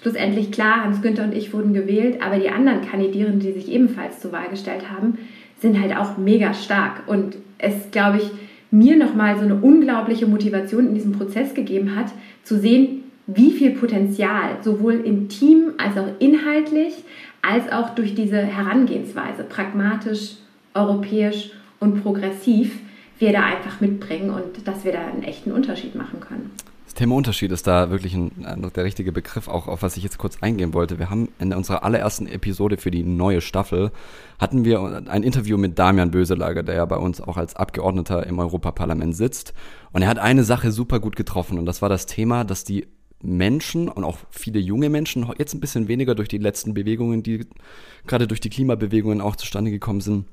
[0.00, 4.20] schlussendlich klar, Hans Günther und ich wurden gewählt, aber die anderen Kandidierenden, die sich ebenfalls
[4.20, 5.18] zur Wahl gestellt haben,
[5.60, 7.02] sind halt auch mega stark.
[7.08, 8.30] Und es, glaube ich,
[8.70, 12.12] mir nochmal so eine unglaubliche Motivation in diesem Prozess gegeben hat,
[12.44, 16.94] zu sehen, wie viel Potenzial sowohl im Team als auch inhaltlich,
[17.42, 20.36] als auch durch diese Herangehensweise, pragmatisch,
[20.74, 22.78] europäisch und progressiv,
[23.18, 26.50] wir da einfach mitbringen und dass wir da einen echten Unterschied machen können.
[26.96, 28.32] Thema Unterschied ist da wirklich ein,
[28.74, 30.98] der richtige Begriff, auch auf was ich jetzt kurz eingehen wollte.
[30.98, 33.92] Wir haben in unserer allerersten Episode für die neue Staffel
[34.38, 38.38] hatten wir ein Interview mit Damian Böselager, der ja bei uns auch als Abgeordneter im
[38.38, 39.52] Europaparlament sitzt.
[39.92, 42.86] Und er hat eine Sache super gut getroffen und das war das Thema, dass die
[43.22, 47.46] Menschen und auch viele junge Menschen, jetzt ein bisschen weniger durch die letzten Bewegungen, die
[48.06, 50.26] gerade durch die Klimabewegungen auch zustande gekommen sind,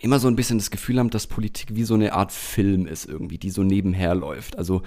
[0.00, 3.06] immer so ein bisschen das Gefühl haben, dass Politik wie so eine Art Film ist
[3.06, 4.58] irgendwie, die so nebenher läuft.
[4.58, 4.82] Also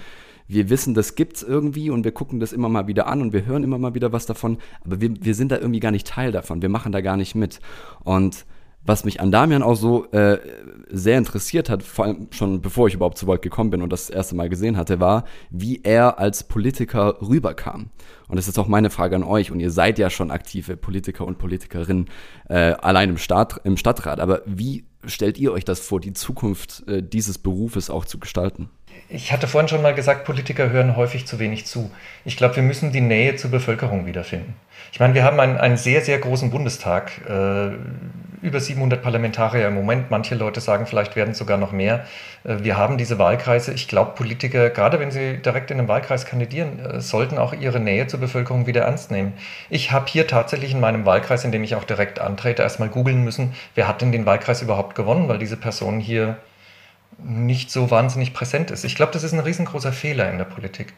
[0.48, 3.46] wir wissen, das gibt's irgendwie und wir gucken das immer mal wieder an und wir
[3.46, 6.32] hören immer mal wieder was davon, aber wir, wir sind da irgendwie gar nicht Teil
[6.32, 7.60] davon, wir machen da gar nicht mit.
[8.04, 8.46] Und
[8.86, 10.38] was mich an Damian auch so äh,
[10.88, 14.06] sehr interessiert hat, vor allem schon bevor ich überhaupt zu Volt gekommen bin und das,
[14.06, 17.90] das erste Mal gesehen hatte, war, wie er als Politiker rüberkam.
[18.28, 19.50] Und das ist auch meine Frage an euch.
[19.50, 22.06] Und ihr seid ja schon aktive Politiker und Politikerinnen
[22.48, 24.20] äh, allein im, Staat, im Stadtrat.
[24.20, 28.70] Aber wie stellt ihr euch das vor, die Zukunft äh, dieses Berufes auch zu gestalten?
[29.08, 31.90] Ich hatte vorhin schon mal gesagt, Politiker hören häufig zu wenig zu.
[32.24, 34.54] Ich glaube, wir müssen die Nähe zur Bevölkerung wiederfinden.
[34.92, 37.70] Ich meine, wir haben einen, einen sehr, sehr großen Bundestag, äh,
[38.42, 40.10] über 700 Parlamentarier im Moment.
[40.10, 42.06] Manche Leute sagen, vielleicht werden es sogar noch mehr.
[42.44, 43.72] Äh, wir haben diese Wahlkreise.
[43.72, 47.80] Ich glaube, Politiker, gerade wenn sie direkt in einem Wahlkreis kandidieren, äh, sollten auch ihre
[47.80, 49.32] Nähe zur Bevölkerung wieder ernst nehmen.
[49.70, 53.24] Ich habe hier tatsächlich in meinem Wahlkreis, in dem ich auch direkt antrete, erstmal googeln
[53.24, 56.36] müssen, wer hat denn den Wahlkreis überhaupt gewonnen, weil diese Person hier
[57.18, 58.84] nicht so wahnsinnig präsent ist.
[58.84, 60.92] Ich glaube, das ist ein riesengroßer Fehler in der Politik.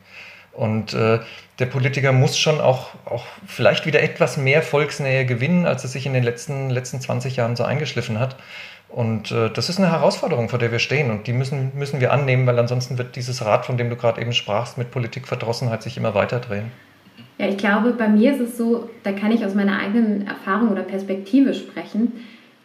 [0.52, 1.20] Und äh,
[1.60, 6.04] der Politiker muss schon auch, auch vielleicht wieder etwas mehr Volksnähe gewinnen, als er sich
[6.04, 8.36] in den letzten, letzten 20 Jahren so eingeschliffen hat.
[8.88, 11.10] Und äh, das ist eine Herausforderung, vor der wir stehen.
[11.10, 14.20] Und die müssen, müssen wir annehmen, weil ansonsten wird dieses Rad, von dem du gerade
[14.20, 16.72] eben sprachst, mit Politikverdrossenheit sich immer weiter drehen.
[17.38, 20.70] Ja, ich glaube, bei mir ist es so, da kann ich aus meiner eigenen Erfahrung
[20.70, 22.14] oder Perspektive sprechen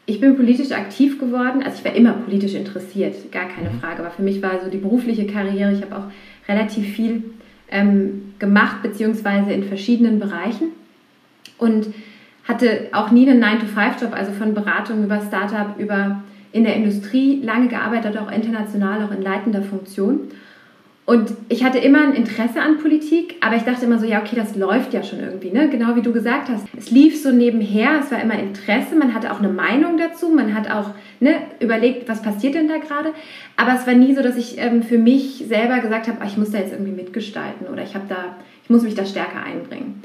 [0.05, 3.79] ich bin politisch aktiv geworden, also ich war immer politisch interessiert, gar keine mhm.
[3.79, 6.11] Frage, aber für mich war so die berufliche Karriere, ich habe auch
[6.47, 7.23] relativ viel
[7.69, 10.69] ähm, gemacht, beziehungsweise in verschiedenen Bereichen.
[11.57, 11.87] Und
[12.43, 17.67] hatte auch nie einen 9-to-5-Job, also von Beratung über Startup, über in der Industrie lange
[17.69, 20.19] gearbeitet, auch international, auch in leitender Funktion
[21.05, 24.37] und ich hatte immer ein Interesse an Politik, aber ich dachte immer so, ja, okay,
[24.37, 25.67] das läuft ja schon irgendwie, ne?
[25.67, 26.65] Genau wie du gesagt hast.
[26.77, 30.55] Es lief so nebenher, es war immer Interesse, man hatte auch eine Meinung dazu, man
[30.55, 33.09] hat auch ne, überlegt, was passiert denn da gerade.
[33.57, 36.37] Aber es war nie so, dass ich ähm, für mich selber gesagt habe, ah, ich
[36.37, 40.01] muss da jetzt irgendwie mitgestalten oder ich habe da, ich muss mich da stärker einbringen.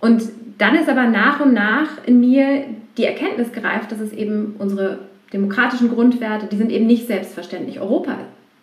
[0.00, 0.22] Und
[0.56, 2.64] dann ist aber nach und nach in mir
[2.96, 7.80] die Erkenntnis gereift, dass es eben unsere demokratischen Grundwerte, die sind eben nicht selbstverständlich.
[7.80, 8.16] Europa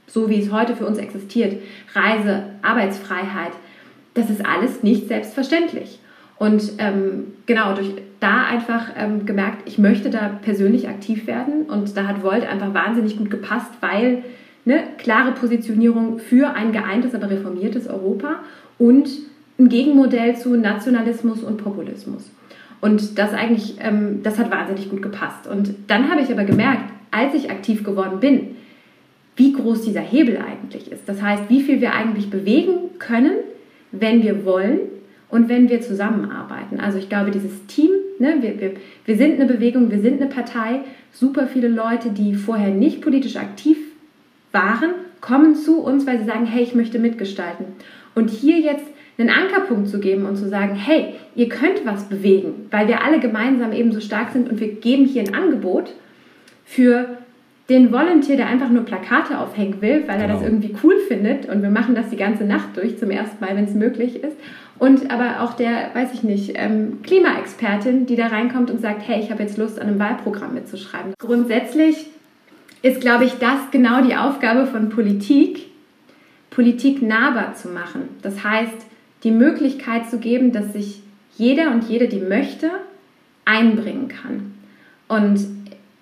[0.08, 1.62] so wie es heute für uns existiert,
[1.94, 3.52] Reise, Arbeitsfreiheit,
[4.14, 6.00] das ist alles nicht selbstverständlich.
[6.38, 11.96] Und ähm, genau, durch da einfach ähm, gemerkt, ich möchte da persönlich aktiv werden und
[11.96, 14.24] da hat Volt einfach wahnsinnig gut gepasst, weil
[14.66, 18.40] eine klare Positionierung für ein geeintes, aber reformiertes Europa
[18.78, 19.08] und
[19.60, 22.30] ein Gegenmodell zu Nationalismus und Populismus.
[22.82, 25.48] Und das eigentlich, ähm, das hat wahnsinnig gut gepasst.
[25.48, 28.56] Und dann habe ich aber gemerkt, als ich aktiv geworden bin,
[29.36, 31.08] wie groß dieser Hebel eigentlich ist.
[31.08, 33.36] Das heißt, wie viel wir eigentlich bewegen können,
[33.92, 34.80] wenn wir wollen
[35.30, 36.80] und wenn wir zusammenarbeiten.
[36.80, 38.72] Also ich glaube, dieses Team, ne, wir, wir,
[39.06, 43.36] wir sind eine Bewegung, wir sind eine Partei, super viele Leute, die vorher nicht politisch
[43.36, 43.78] aktiv
[44.52, 47.66] waren, kommen zu uns, weil sie sagen, hey, ich möchte mitgestalten.
[48.14, 48.86] Und hier jetzt
[49.18, 53.20] einen Ankerpunkt zu geben und zu sagen, hey, ihr könnt was bewegen, weil wir alle
[53.20, 55.94] gemeinsam eben so stark sind und wir geben hier ein Angebot
[56.66, 57.18] für
[57.70, 60.52] den Volunteer, der einfach nur Plakate aufhängen will, weil er das genau.
[60.52, 63.66] irgendwie cool findet und wir machen das die ganze Nacht durch zum ersten Mal, wenn
[63.66, 64.38] es möglich ist.
[64.78, 69.20] Und aber auch der, weiß ich nicht, ähm, Klimaexpertin, die da reinkommt und sagt, hey,
[69.22, 71.14] ich habe jetzt Lust, an einem Wahlprogramm mitzuschreiben.
[71.18, 72.08] Grundsätzlich
[72.82, 75.68] ist, glaube ich, das genau die Aufgabe von Politik,
[76.52, 78.10] Politik nahbar zu machen.
[78.22, 78.86] Das heißt,
[79.24, 81.02] die Möglichkeit zu geben, dass sich
[81.36, 82.70] jeder und jede, die möchte,
[83.46, 84.54] einbringen kann.
[85.08, 85.55] Und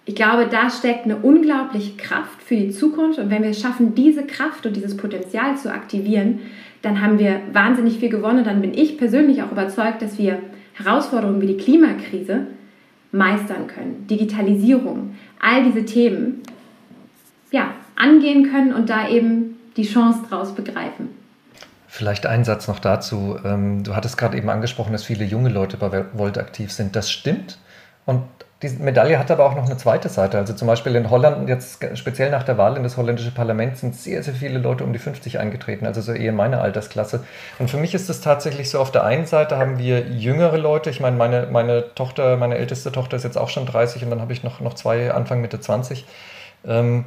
[0.06, 3.20] ich glaube, da steckt eine unglaubliche Kraft für die Zukunft.
[3.20, 6.39] Und wenn wir es schaffen, diese Kraft und dieses Potenzial zu aktivieren,
[6.82, 8.44] dann haben wir wahnsinnig viel gewonnen.
[8.44, 10.39] Dann bin ich persönlich auch überzeugt, dass wir
[10.74, 12.48] Herausforderungen wie die Klimakrise
[13.13, 14.06] meistern können.
[14.10, 16.42] Digitalisierung, all diese Themen
[17.52, 21.10] ja, angehen können und da eben die Chance draus begreifen.
[21.88, 23.38] Vielleicht ein Satz noch dazu.
[23.46, 26.96] Ähm, du hattest gerade eben angesprochen, dass viele junge Leute bei Volt aktiv sind.
[26.96, 27.60] Das stimmt.
[28.06, 28.24] Und
[28.63, 30.38] die Medaille hat aber auch noch eine zweite Seite.
[30.38, 33.95] Also zum Beispiel in Holland, jetzt speziell nach der Wahl in das holländische Parlament, sind
[33.95, 37.23] sehr, sehr viele Leute um die 50 eingetreten, also so eher meine Altersklasse.
[37.60, 40.89] Und für mich ist es tatsächlich so, auf der einen Seite haben wir jüngere Leute.
[40.89, 44.21] Ich meine, meine, meine Tochter, meine älteste Tochter ist jetzt auch schon 30 und dann
[44.21, 46.06] habe ich noch, noch zwei Anfang Mitte 20.
[46.65, 47.06] Ähm,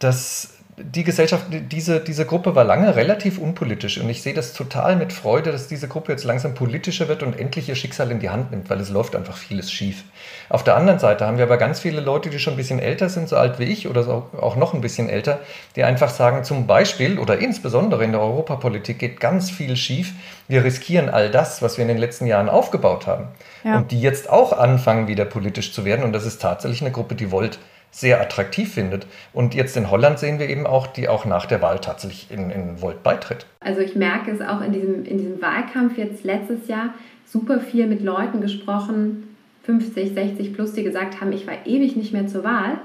[0.00, 4.96] das die Gesellschaft, diese, diese Gruppe war lange relativ unpolitisch und ich sehe das total
[4.96, 8.28] mit Freude, dass diese Gruppe jetzt langsam politischer wird und endlich ihr Schicksal in die
[8.28, 10.04] Hand nimmt, weil es läuft einfach vieles schief.
[10.50, 13.08] Auf der anderen Seite haben wir aber ganz viele Leute, die schon ein bisschen älter
[13.08, 15.40] sind, so alt wie ich oder so, auch noch ein bisschen älter,
[15.76, 20.12] die einfach sagen, zum Beispiel oder insbesondere in der Europapolitik geht ganz viel schief.
[20.46, 23.28] Wir riskieren all das, was wir in den letzten Jahren aufgebaut haben.
[23.64, 23.78] Ja.
[23.78, 26.04] Und die jetzt auch anfangen, wieder politisch zu werden.
[26.04, 27.58] Und das ist tatsächlich eine Gruppe, die wollt
[27.96, 29.06] sehr attraktiv findet.
[29.32, 32.50] Und jetzt in Holland sehen wir eben auch, die auch nach der Wahl tatsächlich in,
[32.50, 33.46] in Volt beitritt.
[33.60, 36.90] Also ich merke es auch in diesem, in diesem Wahlkampf jetzt letztes Jahr
[37.24, 42.12] super viel mit Leuten gesprochen, 50, 60 plus, die gesagt haben, ich war ewig nicht
[42.12, 42.78] mehr zur Wahl,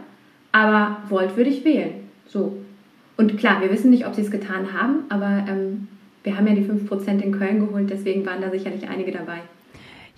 [0.54, 1.91] aber Volt würde ich wählen.
[2.26, 2.56] So.
[3.17, 5.89] Und klar, wir wissen nicht, ob sie es getan haben, aber ähm,
[6.24, 9.41] wir haben ja die 5% in Köln geholt, deswegen waren da sicherlich einige dabei.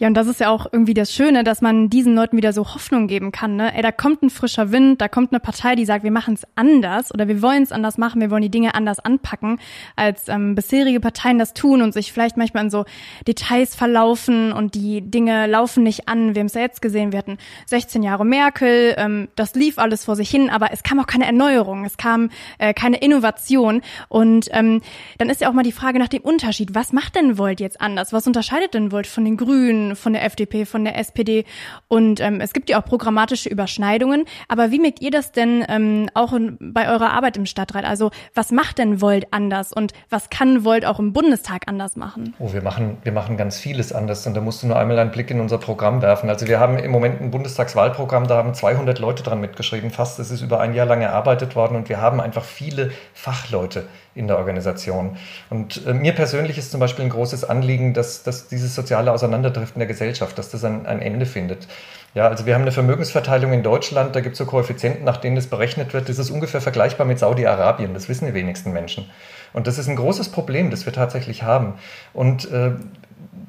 [0.03, 2.73] Ja, und das ist ja auch irgendwie das Schöne, dass man diesen Leuten wieder so
[2.73, 3.55] Hoffnung geben kann.
[3.55, 3.73] Ne?
[3.73, 6.45] Ey, da kommt ein frischer Wind, da kommt eine Partei, die sagt, wir machen es
[6.55, 9.61] anders oder wir wollen es anders machen, wir wollen die Dinge anders anpacken,
[9.95, 12.83] als ähm, bisherige Parteien das tun und sich vielleicht manchmal in so
[13.25, 16.35] Details verlaufen und die Dinge laufen nicht an.
[16.35, 17.37] Wir haben es ja jetzt gesehen, wir hatten
[17.67, 21.27] 16 Jahre Merkel, ähm, das lief alles vor sich hin, aber es kam auch keine
[21.27, 23.81] Erneuerung, es kam äh, keine Innovation.
[24.09, 24.81] Und ähm,
[25.17, 26.75] dann ist ja auch mal die Frage nach dem Unterschied.
[26.75, 28.11] Was macht denn Volt jetzt anders?
[28.11, 29.92] Was unterscheidet denn Volt von den Grünen?
[29.95, 31.45] Von der FDP, von der SPD.
[31.87, 34.25] Und ähm, es gibt ja auch programmatische Überschneidungen.
[34.47, 37.85] Aber wie merkt ihr das denn ähm, auch in, bei eurer Arbeit im Stadtrat?
[37.85, 42.33] Also was macht denn Volt anders und was kann Volt auch im Bundestag anders machen?
[42.39, 45.11] Oh, wir machen, wir machen ganz vieles anders und da musst du nur einmal einen
[45.11, 46.29] Blick in unser Programm werfen.
[46.29, 50.19] Also wir haben im Moment ein Bundestagswahlprogramm, da haben 200 Leute dran mitgeschrieben, fast.
[50.19, 54.27] Es ist über ein Jahr lang erarbeitet worden und wir haben einfach viele Fachleute in
[54.27, 55.17] der Organisation.
[55.49, 59.79] Und äh, mir persönlich ist zum Beispiel ein großes Anliegen, dass, dass dieses soziale Auseinanderdriften
[59.79, 61.67] der Gesellschaft, dass das ein, ein Ende findet.
[62.13, 65.35] Ja, also wir haben eine Vermögensverteilung in Deutschland, da gibt es so Koeffizienten, nach denen
[65.35, 66.09] das berechnet wird.
[66.09, 69.09] Das ist ungefähr vergleichbar mit Saudi-Arabien, das wissen die wenigsten Menschen.
[69.51, 71.73] Und das ist ein großes Problem, das wir tatsächlich haben.
[72.13, 72.71] Und äh,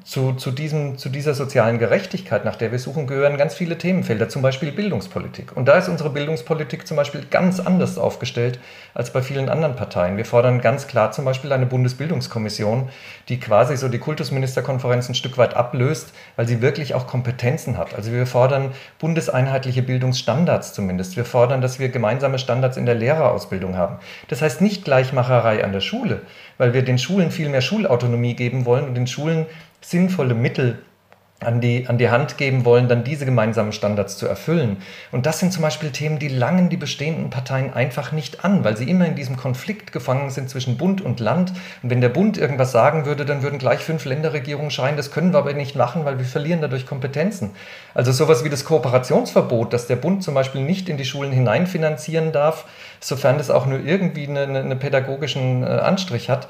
[0.05, 4.29] zu, zu, diesem, zu dieser sozialen Gerechtigkeit, nach der wir suchen, gehören ganz viele Themenfelder,
[4.29, 5.57] zum Beispiel Bildungspolitik.
[5.57, 8.61] Und da ist unsere Bildungspolitik zum Beispiel ganz anders aufgestellt
[8.93, 10.19] als bei vielen anderen Parteien.
[10.19, 12.90] Wir fordern ganz klar zum Beispiel eine Bundesbildungskommission,
[13.31, 17.95] die quasi so die Kultusministerkonferenz ein Stück weit ablöst, weil sie wirklich auch Kompetenzen hat.
[17.95, 21.17] Also wir fordern bundeseinheitliche Bildungsstandards zumindest.
[21.17, 23.97] Wir fordern, dass wir gemeinsame Standards in der Lehrerausbildung haben.
[24.29, 26.21] Das heißt nicht Gleichmacherei an der Schule,
[26.59, 29.47] weil wir den Schulen viel mehr Schulautonomie geben wollen und den Schulen
[29.85, 30.79] sinnvolle Mittel
[31.45, 34.79] an die, an die Hand geben wollen, dann diese gemeinsamen Standards zu erfüllen.
[35.13, 38.77] Und das sind zum Beispiel Themen, die langen die bestehenden Parteien einfach nicht an, weil
[38.77, 41.53] sie immer in diesem Konflikt gefangen sind zwischen Bund und Land.
[41.83, 45.33] Und wenn der Bund irgendwas sagen würde, dann würden gleich fünf Länderregierungen schreien, das können
[45.33, 47.51] wir aber nicht machen, weil wir verlieren dadurch Kompetenzen.
[47.95, 52.33] Also sowas wie das Kooperationsverbot, dass der Bund zum Beispiel nicht in die Schulen hineinfinanzieren
[52.33, 52.65] darf,
[53.01, 56.49] sofern das auch nur irgendwie einen eine pädagogischen äh, Anstrich hat.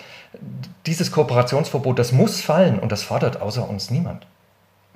[0.87, 4.27] Dieses Kooperationsverbot, das muss fallen und das fordert außer uns niemand.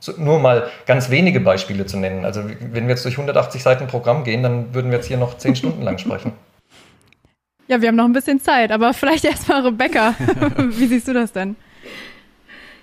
[0.00, 2.24] So, nur mal ganz wenige Beispiele zu nennen.
[2.24, 5.36] Also wenn wir jetzt durch 180 Seiten Programm gehen, dann würden wir jetzt hier noch
[5.38, 6.32] zehn Stunden lang sprechen.
[7.66, 10.14] Ja, wir haben noch ein bisschen Zeit, aber vielleicht erstmal Rebecca.
[10.58, 11.56] Wie siehst du das denn?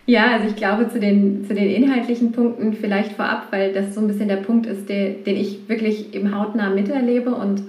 [0.06, 4.02] Ja, also ich glaube zu den, zu den inhaltlichen Punkten vielleicht vorab, weil das so
[4.02, 7.64] ein bisschen der Punkt ist, der, den ich wirklich im hautnah miterlebe und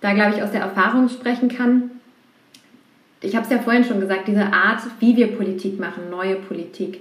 [0.00, 1.90] da, glaube ich, aus der Erfahrung sprechen kann.
[3.20, 7.00] ich habe es ja vorhin schon gesagt, diese Art, wie wir Politik machen, neue Politik.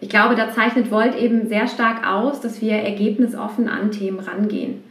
[0.00, 4.82] Ich glaube, da zeichnet Volt eben sehr stark aus, dass wir ergebnisoffen an Themen rangehen.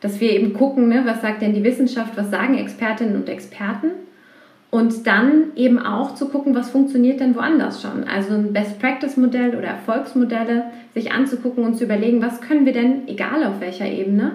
[0.00, 3.90] Dass wir eben gucken, ne, was sagt denn die Wissenschaft, was sagen Expertinnen und Experten
[4.70, 8.04] und dann eben auch zu gucken, was funktioniert denn woanders schon.
[8.04, 13.44] Also ein Best-Practice-Modell oder Erfolgsmodelle sich anzugucken und zu überlegen, was können wir denn, egal
[13.44, 14.32] auf welcher Ebene,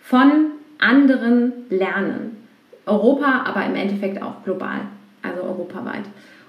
[0.00, 0.46] von
[0.78, 2.36] anderen lernen.
[2.84, 4.80] Europa, aber im Endeffekt auch global,
[5.22, 6.04] also europaweit.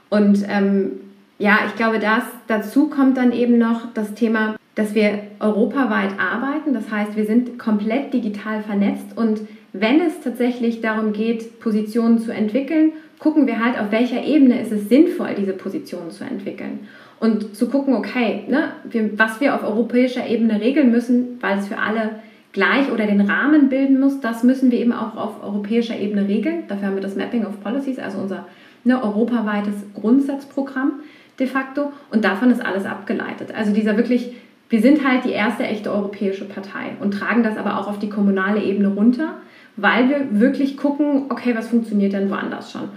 [0.09, 0.91] Und ähm,
[1.37, 6.73] ja, ich glaube, dass dazu kommt dann eben noch das Thema, dass wir europaweit arbeiten.
[6.73, 9.41] Das heißt, wir sind komplett digital vernetzt und
[9.73, 14.71] wenn es tatsächlich darum geht, Positionen zu entwickeln, gucken wir halt, auf welcher Ebene ist
[14.71, 16.87] es sinnvoll, diese Positionen zu entwickeln.
[17.19, 18.71] Und zu gucken, okay, ne,
[19.17, 22.19] was wir auf europäischer Ebene regeln müssen, weil es für alle
[22.53, 26.63] gleich oder den Rahmen bilden muss, das müssen wir eben auch auf europäischer Ebene regeln.
[26.69, 28.45] Dafür haben wir das Mapping of Policies, also unser
[28.85, 31.01] ne, europaweites Grundsatzprogramm
[31.39, 31.91] de facto.
[32.11, 33.53] Und davon ist alles abgeleitet.
[33.55, 34.33] Also dieser wirklich,
[34.69, 38.09] wir sind halt die erste echte europäische Partei und tragen das aber auch auf die
[38.09, 39.35] kommunale Ebene runter
[39.77, 42.89] weil wir wirklich gucken, okay, was funktioniert denn woanders schon.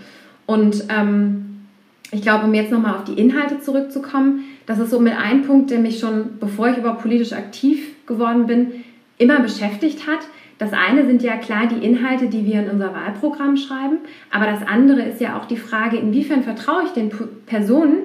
[0.46, 1.66] Und ähm,
[2.10, 5.70] ich glaube, um jetzt nochmal auf die Inhalte zurückzukommen, das ist so mit ein Punkt,
[5.70, 8.84] der mich schon, bevor ich überhaupt politisch aktiv geworden bin,
[9.18, 10.20] immer beschäftigt hat.
[10.58, 13.98] Das eine sind ja klar die Inhalte, die wir in unser Wahlprogramm schreiben,
[14.30, 17.10] aber das andere ist ja auch die Frage, inwiefern vertraue ich den
[17.46, 17.98] Personen,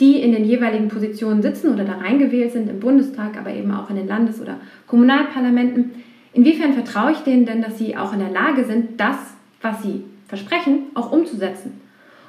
[0.00, 3.90] die in den jeweiligen Positionen sitzen oder da reingewählt sind im Bundestag, aber eben auch
[3.90, 5.92] in den Landes- oder Kommunalparlamenten,
[6.34, 9.16] Inwiefern vertraue ich denen denn, dass sie auch in der Lage sind, das,
[9.62, 11.80] was sie versprechen, auch umzusetzen?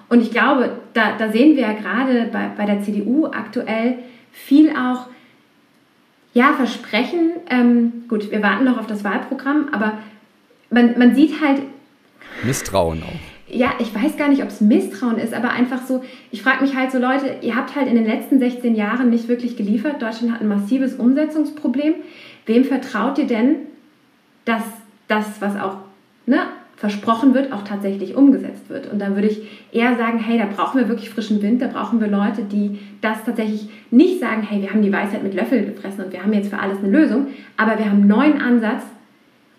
[0.08, 3.98] Und ich glaube, da, da sehen wir ja gerade bei, bei der CDU aktuell
[4.32, 5.08] viel auch,
[6.34, 7.32] ja, Versprechen.
[7.50, 9.98] Ähm, gut, wir warten noch auf das Wahlprogramm, aber
[10.70, 11.62] man, man sieht halt.
[12.44, 16.42] Misstrauen auch ja, ich weiß gar nicht, ob es Misstrauen ist, aber einfach so, ich
[16.42, 19.56] frage mich halt so, Leute, ihr habt halt in den letzten 16 Jahren nicht wirklich
[19.56, 20.02] geliefert.
[20.02, 21.96] Deutschland hat ein massives Umsetzungsproblem.
[22.48, 23.58] Wem vertraut ihr denn,
[24.46, 24.64] dass
[25.08, 25.78] das, was auch
[26.26, 26.40] ne,
[26.76, 28.92] versprochen wird, auch tatsächlich umgesetzt wird.
[28.92, 32.02] Und dann würde ich eher sagen, hey, da brauchen wir wirklich frischen Wind, da brauchen
[32.02, 36.04] wir Leute, die das tatsächlich nicht sagen, hey, wir haben die Weisheit mit Löffel gefressen
[36.04, 37.28] und wir haben jetzt für alles eine Lösung,
[37.58, 38.84] aber wir haben einen neuen Ansatz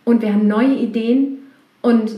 [0.05, 1.39] und wir haben neue Ideen
[1.81, 2.11] und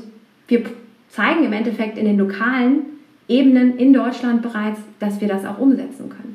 [0.49, 0.65] wir
[1.11, 2.83] zeigen im Endeffekt in den lokalen
[3.29, 6.29] Ebenen in Deutschland bereits, dass wir das auch umsetzen können.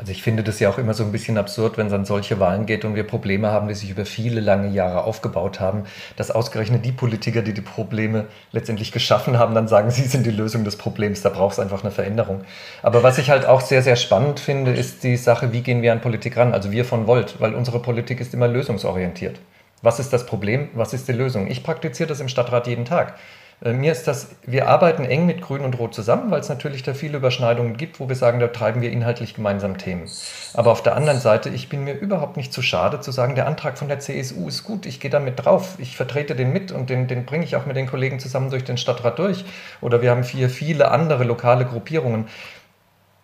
[0.00, 2.40] Also ich finde das ja auch immer so ein bisschen absurd, wenn es an solche
[2.40, 5.84] Wahlen geht und wir Probleme haben, die sich über viele lange Jahre aufgebaut haben,
[6.16, 10.30] dass ausgerechnet die Politiker, die die Probleme letztendlich geschaffen haben, dann sagen, sie sind die
[10.30, 11.20] Lösung des Problems.
[11.20, 12.40] Da braucht es einfach eine Veränderung.
[12.82, 15.92] Aber was ich halt auch sehr, sehr spannend finde, ist die Sache, wie gehen wir
[15.92, 16.54] an Politik ran?
[16.54, 19.38] Also wir von Volt, weil unsere Politik ist immer lösungsorientiert.
[19.82, 20.68] Was ist das Problem?
[20.72, 21.46] Was ist die Lösung?
[21.46, 23.18] Ich praktiziere das im Stadtrat jeden Tag.
[23.62, 26.82] Äh, mir ist das, wir arbeiten eng mit Grün und Rot zusammen, weil es natürlich
[26.82, 30.08] da viele Überschneidungen gibt, wo wir sagen, da treiben wir inhaltlich gemeinsam Themen.
[30.54, 33.46] Aber auf der anderen Seite, ich bin mir überhaupt nicht zu schade zu sagen, der
[33.46, 36.90] Antrag von der CSU ist gut, ich gehe damit drauf, ich vertrete den mit und
[36.90, 39.44] den, den bringe ich auch mit den Kollegen zusammen durch den Stadtrat durch.
[39.80, 42.26] Oder wir haben hier viele andere lokale Gruppierungen.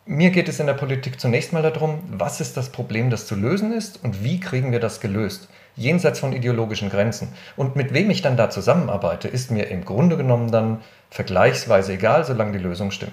[0.09, 3.35] Mir geht es in der Politik zunächst mal darum, was ist das Problem, das zu
[3.35, 7.29] lösen ist und wie kriegen wir das gelöst jenseits von ideologischen Grenzen.
[7.57, 12.25] Und mit wem ich dann da zusammenarbeite, ist mir im Grunde genommen dann vergleichsweise egal,
[12.25, 13.13] solange die Lösung stimmt.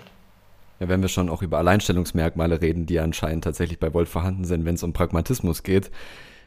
[0.79, 4.65] Ja, wenn wir schon auch über Alleinstellungsmerkmale reden, die anscheinend tatsächlich bei Volt vorhanden sind,
[4.65, 5.91] wenn es um Pragmatismus geht.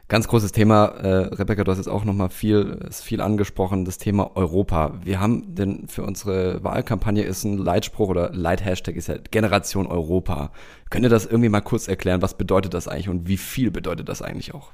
[0.08, 4.36] Ganz großes Thema, äh, Rebecca, du hast jetzt auch nochmal viel, viel angesprochen, das Thema
[4.36, 4.94] Europa.
[5.02, 10.52] Wir haben denn für unsere Wahlkampagne ist ein Leitspruch oder Leithashtag ist ja Generation Europa.
[10.90, 12.22] Könnt ihr das irgendwie mal kurz erklären?
[12.22, 14.70] Was bedeutet das eigentlich und wie viel bedeutet das eigentlich auch?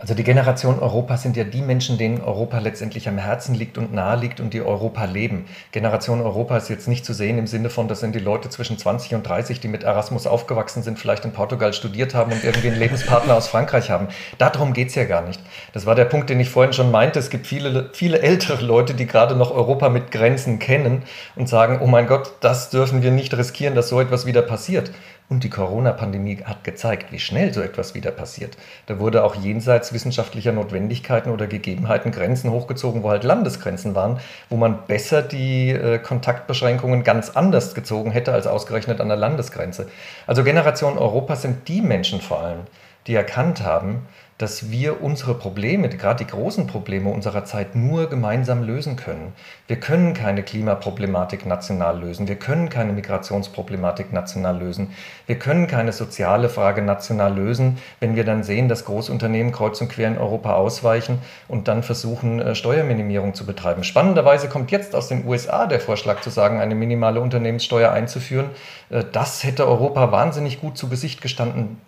[0.00, 3.92] Also die Generation Europa sind ja die Menschen, denen Europa letztendlich am Herzen liegt und
[3.92, 5.46] nahe liegt und die Europa leben.
[5.72, 8.78] Generation Europa ist jetzt nicht zu sehen im Sinne von, das sind die Leute zwischen
[8.78, 12.68] 20 und 30, die mit Erasmus aufgewachsen sind, vielleicht in Portugal studiert haben und irgendwie
[12.68, 14.06] einen Lebenspartner aus Frankreich haben.
[14.38, 15.40] Darum geht's ja gar nicht.
[15.72, 17.18] Das war der Punkt, den ich vorhin schon meinte.
[17.18, 21.02] Es gibt viele, viele ältere Leute, die gerade noch Europa mit Grenzen kennen
[21.34, 24.92] und sagen, oh mein Gott, das dürfen wir nicht riskieren, dass so etwas wieder passiert.
[25.30, 28.56] Und die Corona-Pandemie hat gezeigt, wie schnell so etwas wieder passiert.
[28.86, 34.56] Da wurde auch jenseits wissenschaftlicher Notwendigkeiten oder Gegebenheiten Grenzen hochgezogen, wo halt Landesgrenzen waren, wo
[34.56, 39.88] man besser die äh, Kontaktbeschränkungen ganz anders gezogen hätte als ausgerechnet an der Landesgrenze.
[40.26, 42.60] Also Generation Europa sind die Menschen vor allem,
[43.06, 44.06] die erkannt haben,
[44.38, 49.32] dass wir unsere Probleme, gerade die großen Probleme unserer Zeit, nur gemeinsam lösen können.
[49.66, 52.28] Wir können keine Klimaproblematik national lösen.
[52.28, 54.92] Wir können keine Migrationsproblematik national lösen.
[55.26, 59.88] Wir können keine soziale Frage national lösen, wenn wir dann sehen, dass Großunternehmen kreuz und
[59.88, 61.18] quer in Europa ausweichen
[61.48, 63.82] und dann versuchen, äh, Steuerminimierung zu betreiben.
[63.82, 68.50] Spannenderweise kommt jetzt aus den USA der Vorschlag zu sagen, eine minimale Unternehmenssteuer einzuführen.
[68.88, 71.80] Äh, das hätte Europa wahnsinnig gut zu Gesicht gestanden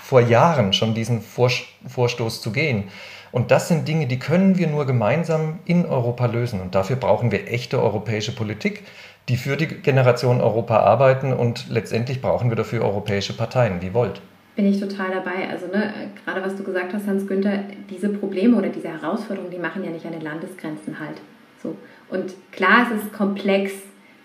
[0.00, 2.84] vor Jahren schon diesen Vorstoß zu gehen.
[3.30, 6.60] Und das sind Dinge, die können wir nur gemeinsam in Europa lösen.
[6.60, 8.84] Und dafür brauchen wir echte europäische Politik,
[9.28, 11.32] die für die Generation Europa arbeiten.
[11.32, 14.20] Und letztendlich brauchen wir dafür europäische Parteien, wie Volt.
[14.54, 15.48] Bin ich total dabei.
[15.50, 19.58] Also ne, gerade was du gesagt hast, Hans Günther, diese Probleme oder diese Herausforderungen, die
[19.58, 21.22] machen ja nicht an den Landesgrenzen halt.
[21.62, 21.74] So.
[22.10, 23.72] Und klar, es ist komplex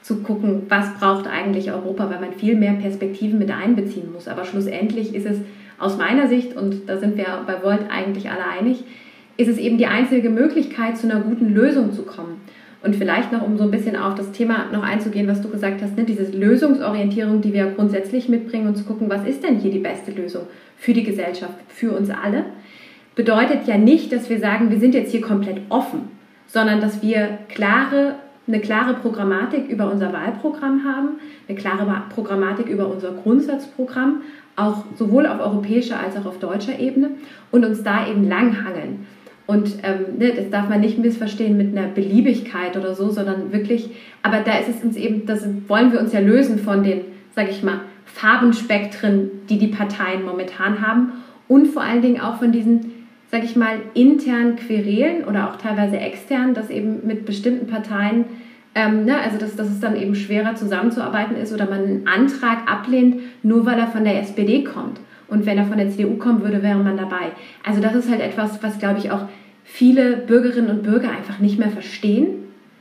[0.02, 4.28] zu gucken, was braucht eigentlich Europa, weil man viel mehr Perspektiven mit einbeziehen muss.
[4.28, 5.38] Aber schlussendlich ist es
[5.80, 8.84] aus meiner Sicht, und da sind wir bei Volt eigentlich alle einig,
[9.38, 12.42] ist es eben die einzige Möglichkeit, zu einer guten Lösung zu kommen.
[12.84, 15.82] Und vielleicht noch, um so ein bisschen auf das Thema noch einzugehen, was du gesagt
[15.82, 19.72] hast, ne, diese Lösungsorientierung, die wir grundsätzlich mitbringen und zu gucken, was ist denn hier
[19.72, 20.44] die beste Lösung
[20.78, 22.46] für die Gesellschaft, für uns alle,
[23.16, 26.02] bedeutet ja nicht, dass wir sagen, wir sind jetzt hier komplett offen,
[26.46, 28.16] sondern dass wir klare,
[28.48, 34.22] eine klare Programmatik über unser Wahlprogramm haben, eine klare Programmatik über unser Grundsatzprogramm,
[34.58, 37.12] auch sowohl auf europäischer als auch auf deutscher Ebene
[37.52, 39.06] und uns da eben langhangeln.
[39.46, 43.90] Und ähm, ne, das darf man nicht missverstehen mit einer Beliebigkeit oder so, sondern wirklich,
[44.22, 47.02] aber da ist es uns eben, das wollen wir uns ja lösen von den,
[47.34, 51.14] sage ich mal, Farbenspektren, die die Parteien momentan haben
[51.48, 55.98] und vor allen Dingen auch von diesen, sage ich mal, internen Querelen oder auch teilweise
[55.98, 58.26] extern, dass eben mit bestimmten Parteien
[58.78, 62.70] ähm, ne, also dass, dass es dann eben schwerer zusammenzuarbeiten ist oder man einen Antrag
[62.70, 65.00] ablehnt, nur weil er von der SPD kommt.
[65.28, 67.32] Und wenn er von der CDU kommen würde, wäre man dabei.
[67.66, 69.28] Also das ist halt etwas, was, glaube ich, auch
[69.64, 72.28] viele Bürgerinnen und Bürger einfach nicht mehr verstehen,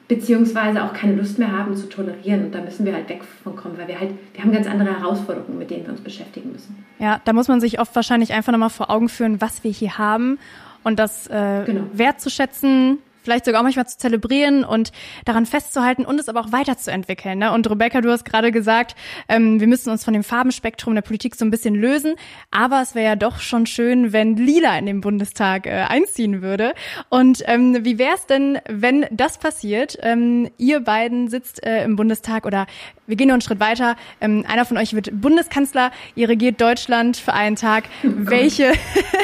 [0.07, 2.45] beziehungsweise auch keine Lust mehr haben zu tolerieren.
[2.45, 5.01] Und da müssen wir halt weg von kommen, weil wir halt, wir haben ganz andere
[5.01, 6.85] Herausforderungen, mit denen wir uns beschäftigen müssen.
[6.99, 9.97] Ja, da muss man sich oft wahrscheinlich einfach nochmal vor Augen führen, was wir hier
[9.97, 10.39] haben
[10.85, 11.85] und das äh, genau.
[11.95, 14.93] wertzuschätzen, vielleicht sogar auch manchmal zu zelebrieren und
[15.25, 17.41] daran festzuhalten und es aber auch weiterzuentwickeln.
[17.41, 17.53] Ne?
[17.53, 18.95] Und Rebecca, du hast gerade gesagt,
[19.29, 22.15] ähm, wir müssen uns von dem Farbenspektrum der Politik so ein bisschen lösen,
[22.53, 26.73] aber es wäre ja doch schon schön, wenn Lila in den Bundestag äh, einziehen würde.
[27.09, 29.99] Und ähm, wie wäre es denn, wenn das passiert?
[30.03, 32.67] Ähm, ihr beiden sitzt äh, im Bundestag oder
[33.09, 33.97] wir gehen noch einen Schritt weiter.
[34.21, 37.85] Ähm, einer von euch wird Bundeskanzler, ihr regiert Deutschland für einen Tag.
[38.05, 38.73] Oh Welche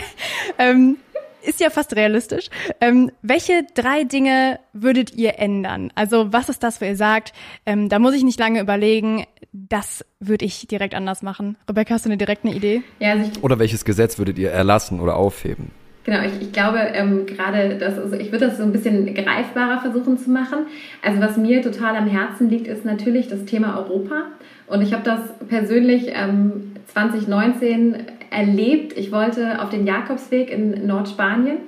[0.59, 0.96] ähm,
[1.43, 2.49] ist ja fast realistisch.
[2.80, 5.93] Ähm, welche drei Dinge würdet ihr ändern?
[5.95, 7.32] Also was ist das, wo ihr sagt,
[7.66, 11.57] ähm, da muss ich nicht lange überlegen, das würde ich direkt anders machen.
[11.68, 12.82] Rebecca, hast du eine direkte Idee?
[12.99, 15.70] Ja, also oder welches Gesetz würdet ihr erlassen oder aufheben?
[16.05, 19.80] Genau, ich, ich glaube ähm, gerade, das, also ich würde das so ein bisschen greifbarer
[19.80, 20.66] versuchen zu machen.
[21.01, 24.24] Also was mir total am Herzen liegt, ist natürlich das Thema Europa.
[24.66, 28.97] Und ich habe das persönlich ähm, 2019 erlebt.
[28.97, 31.59] Ich wollte auf den Jakobsweg in Nordspanien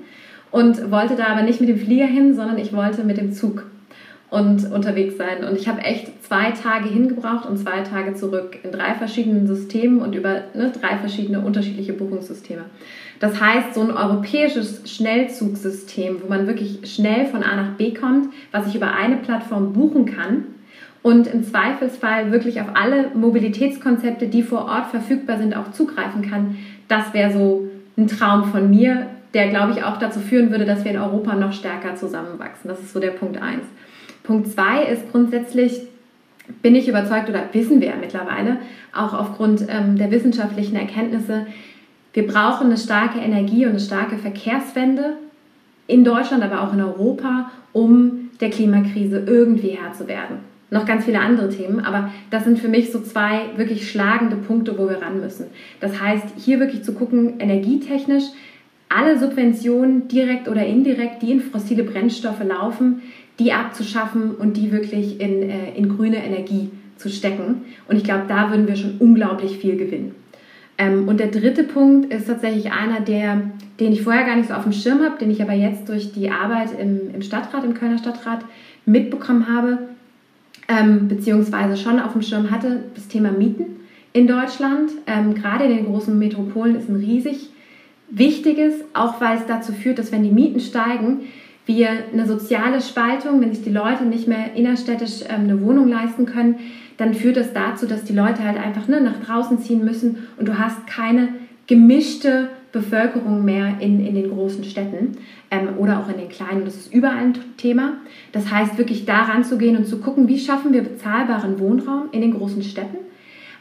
[0.51, 3.67] und wollte da aber nicht mit dem Flieger hin, sondern ich wollte mit dem Zug
[4.31, 5.45] und unterwegs sein.
[5.45, 10.01] Und ich habe echt zwei Tage hingebraucht und zwei Tage zurück in drei verschiedenen Systemen
[10.01, 12.65] und über ne, drei verschiedene unterschiedliche Buchungssysteme.
[13.21, 18.33] Das heißt, so ein europäisches Schnellzugsystem, wo man wirklich schnell von A nach B kommt,
[18.51, 20.45] was ich über eine Plattform buchen kann,
[21.05, 26.57] und im Zweifelsfall wirklich auf alle Mobilitätskonzepte, die vor Ort verfügbar sind, auch zugreifen kann.
[26.89, 30.83] Das wäre so ein Traum von mir, der, glaube ich, auch dazu führen würde, dass
[30.83, 32.69] wir in Europa noch stärker zusammenwachsen.
[32.69, 33.61] Das ist so der Punkt 1.
[34.23, 35.83] Punkt 2 ist grundsätzlich,
[36.63, 38.57] bin ich überzeugt oder wissen wir ja mittlerweile,
[38.95, 41.47] auch aufgrund ähm, der wissenschaftlichen Erkenntnisse,
[42.15, 45.19] wir brauchen eine starke Energie und eine starke Verkehrswende
[45.87, 51.05] in Deutschland, aber auch in Europa, um der Klimakrise irgendwie Herr zu werden noch ganz
[51.05, 55.01] viele andere Themen, aber das sind für mich so zwei wirklich schlagende Punkte, wo wir
[55.01, 55.47] ran müssen.
[55.81, 58.25] Das heißt, hier wirklich zu gucken, energietechnisch,
[58.89, 63.03] alle Subventionen, direkt oder indirekt, die in fossile Brennstoffe laufen,
[63.39, 67.63] die abzuschaffen und die wirklich in, äh, in grüne Energie zu stecken.
[67.89, 70.17] Und ich glaube, da würden wir schon unglaublich viel gewinnen.
[70.77, 73.43] Ähm, und der dritte Punkt ist tatsächlich einer, der,
[73.79, 76.13] den ich vorher gar nicht so auf dem Schirm habe, den ich aber jetzt durch
[76.13, 78.41] die Arbeit im, im Stadtrat, im Kölner Stadtrat
[78.87, 79.79] mitbekommen habe
[80.69, 83.65] ähm, beziehungsweise schon auf dem Schirm hatte, das Thema Mieten
[84.13, 84.91] in Deutschland.
[85.07, 87.51] Ähm, gerade in den großen Metropolen ist ein riesig
[88.11, 91.21] wichtiges, auch weil es dazu führt, dass wenn die Mieten steigen,
[91.67, 96.27] wir eine soziale Spaltung, wenn sich die Leute nicht mehr innerstädtisch ähm, eine Wohnung leisten
[96.27, 96.57] können,
[96.97, 100.47] dann führt das dazu, dass die Leute halt einfach ne, nach draußen ziehen müssen und
[100.47, 101.29] du hast keine
[101.67, 105.17] gemischte Bevölkerung mehr in, in den großen Städten
[105.51, 106.65] ähm, oder auch in den kleinen.
[106.65, 107.95] Das ist überall ein Thema.
[108.33, 112.35] Das heißt, wirklich da ranzugehen und zu gucken, wie schaffen wir bezahlbaren Wohnraum in den
[112.35, 112.99] großen Städten,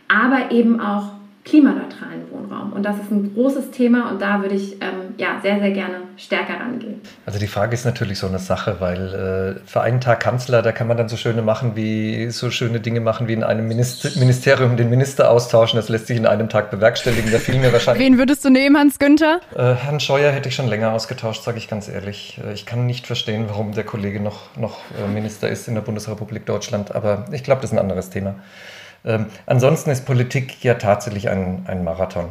[0.08, 1.12] aber eben auch
[1.46, 2.72] klimaneutralen Wohnraum.
[2.72, 5.96] Und das ist ein großes Thema und da würde ich ähm, ja, sehr, sehr gerne
[6.16, 7.02] stärker rangehen.
[7.26, 10.72] Also die Frage ist natürlich so eine Sache, weil äh, für einen Tag Kanzler, da
[10.72, 14.10] kann man dann so schöne machen wie so schöne Dinge machen wie in einem Minister
[14.18, 15.78] Ministerium den Minister austauschen.
[15.78, 17.32] Das lässt sich in einem Tag bewerkstelligen.
[17.32, 18.06] Da fiel mir wahrscheinlich.
[18.06, 19.42] Wen würdest du nehmen, Hans Günther?
[19.54, 22.40] Äh, Herrn Scheuer hätte ich schon länger ausgetauscht, sage ich ganz ehrlich.
[22.46, 25.82] Äh, ich kann nicht verstehen, warum der Kollege noch, noch äh, Minister ist in der
[25.82, 28.36] Bundesrepublik Deutschland, aber ich glaube, das ist ein anderes Thema.
[29.06, 32.30] Ähm, ansonsten ist Politik ja tatsächlich ein, ein Marathon.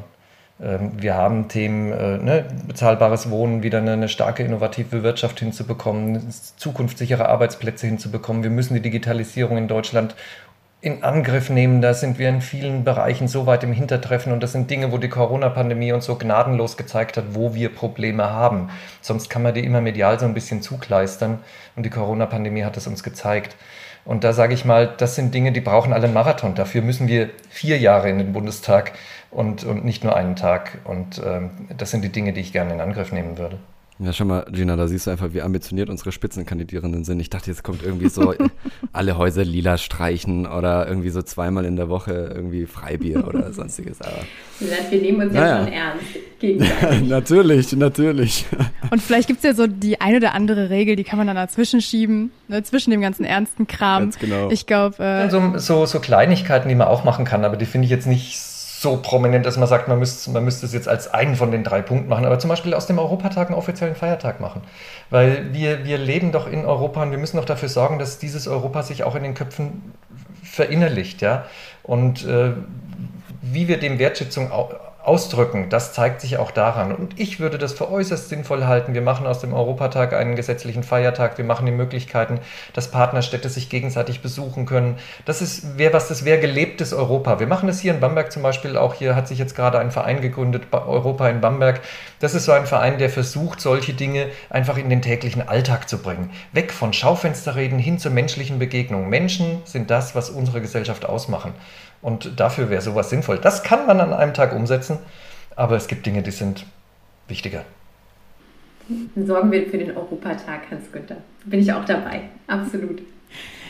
[0.60, 6.32] Ähm, wir haben Themen, äh, ne, bezahlbares Wohnen, wieder eine, eine, starke innovative Wirtschaft hinzubekommen,
[6.56, 8.42] zukunftssichere Arbeitsplätze hinzubekommen.
[8.42, 10.14] Wir müssen die Digitalisierung in Deutschland
[10.80, 11.80] in Angriff nehmen.
[11.80, 14.98] Da sind wir in vielen Bereichen so weit im Hintertreffen und das sind Dinge, wo
[14.98, 18.68] die Corona-Pandemie uns so gnadenlos gezeigt hat, wo wir Probleme haben.
[19.00, 21.38] Sonst kann man die immer medial so ein bisschen zukleistern
[21.76, 23.56] und die Corona-Pandemie hat es uns gezeigt.
[24.04, 26.54] Und da sage ich mal, das sind Dinge, die brauchen alle einen Marathon.
[26.54, 28.92] Dafür müssen wir vier Jahre in den Bundestag
[29.30, 30.78] und, und nicht nur einen Tag.
[30.84, 33.58] Und ähm, das sind die Dinge, die ich gerne in Angriff nehmen würde.
[34.02, 37.20] Ja, schau mal, Gina, da siehst du einfach, wie ambitioniert unsere Spitzenkandidierenden sind.
[37.20, 38.34] Ich dachte, jetzt kommt irgendwie so
[38.92, 44.00] alle Häuser lila streichen oder irgendwie so zweimal in der Woche irgendwie Freibier oder sonstiges.
[44.00, 44.18] Aber
[44.90, 45.46] wir nehmen uns naja.
[45.46, 46.04] ja schon ernst.
[46.40, 47.02] Gegenseitig.
[47.08, 48.46] natürlich, natürlich.
[48.90, 51.36] Und vielleicht gibt es ja so die eine oder andere Regel, die kann man dann
[51.36, 54.04] dazwischen schieben, ne, zwischen dem ganzen ernsten Kram.
[54.04, 54.50] Ganz genau.
[54.50, 55.02] Ich glaube.
[55.02, 58.08] Äh, so, so, so Kleinigkeiten, die man auch machen kann, aber die finde ich jetzt
[58.08, 58.51] nicht so
[58.82, 61.62] so prominent, dass man sagt, man müsste, man müsste es jetzt als einen von den
[61.62, 64.62] drei Punkten machen, aber zum Beispiel aus dem Europatag einen offiziellen Feiertag machen.
[65.08, 68.48] Weil wir, wir leben doch in Europa und wir müssen doch dafür sorgen, dass dieses
[68.48, 69.92] Europa sich auch in den Köpfen
[70.42, 71.22] verinnerlicht.
[71.22, 71.44] Ja?
[71.84, 72.52] Und äh,
[73.40, 74.50] wie wir dem Wertschätzung
[75.04, 75.68] ausdrücken.
[75.68, 76.94] Das zeigt sich auch daran.
[76.94, 78.94] Und ich würde das für äußerst sinnvoll halten.
[78.94, 81.38] Wir machen aus dem Europatag einen gesetzlichen Feiertag.
[81.38, 82.38] Wir machen die Möglichkeiten,
[82.72, 84.96] dass Partnerstädte sich gegenseitig besuchen können.
[85.24, 87.40] Das ist, wer was das wäre, gelebtes Europa.
[87.40, 88.94] Wir machen das hier in Bamberg zum Beispiel auch.
[88.94, 91.80] Hier hat sich jetzt gerade ein Verein gegründet, Europa in Bamberg.
[92.20, 95.98] Das ist so ein Verein, der versucht, solche Dinge einfach in den täglichen Alltag zu
[95.98, 96.30] bringen.
[96.52, 99.08] Weg von Schaufensterreden hin zur menschlichen Begegnung.
[99.08, 101.54] Menschen sind das, was unsere Gesellschaft ausmachen.
[102.02, 103.38] Und dafür wäre sowas sinnvoll.
[103.38, 104.98] Das kann man an einem Tag umsetzen,
[105.56, 106.66] aber es gibt Dinge, die sind
[107.28, 107.64] wichtiger.
[108.88, 111.16] Dann sorgen wir für den Europatag, Hans-Günther.
[111.44, 113.00] Bin ich auch dabei, absolut.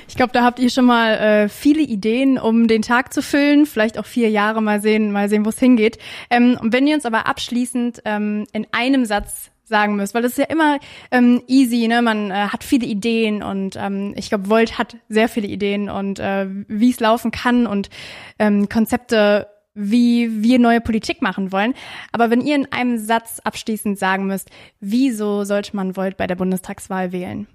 [0.09, 3.67] Ich glaube, da habt ihr schon mal äh, viele Ideen, um den Tag zu füllen.
[3.67, 5.99] Vielleicht auch vier Jahre mal sehen, mal sehen, wo es hingeht.
[6.29, 10.33] Ähm, und wenn ihr uns aber abschließend ähm, in einem Satz sagen müsst, weil das
[10.33, 10.79] ist ja immer
[11.11, 12.03] ähm, easy, ne?
[12.03, 16.21] Man äh, hat viele Ideen und ähm, ich glaube, Volt hat sehr viele Ideen und
[16.21, 17.91] äh, wie es laufen kann und
[18.39, 21.75] ähm, Konzepte, wie wir neue Politik machen wollen.
[22.13, 24.51] Aber wenn ihr in einem Satz abschließend sagen müsst,
[24.81, 27.49] wieso sollte man Volt bei der Bundestagswahl wählen?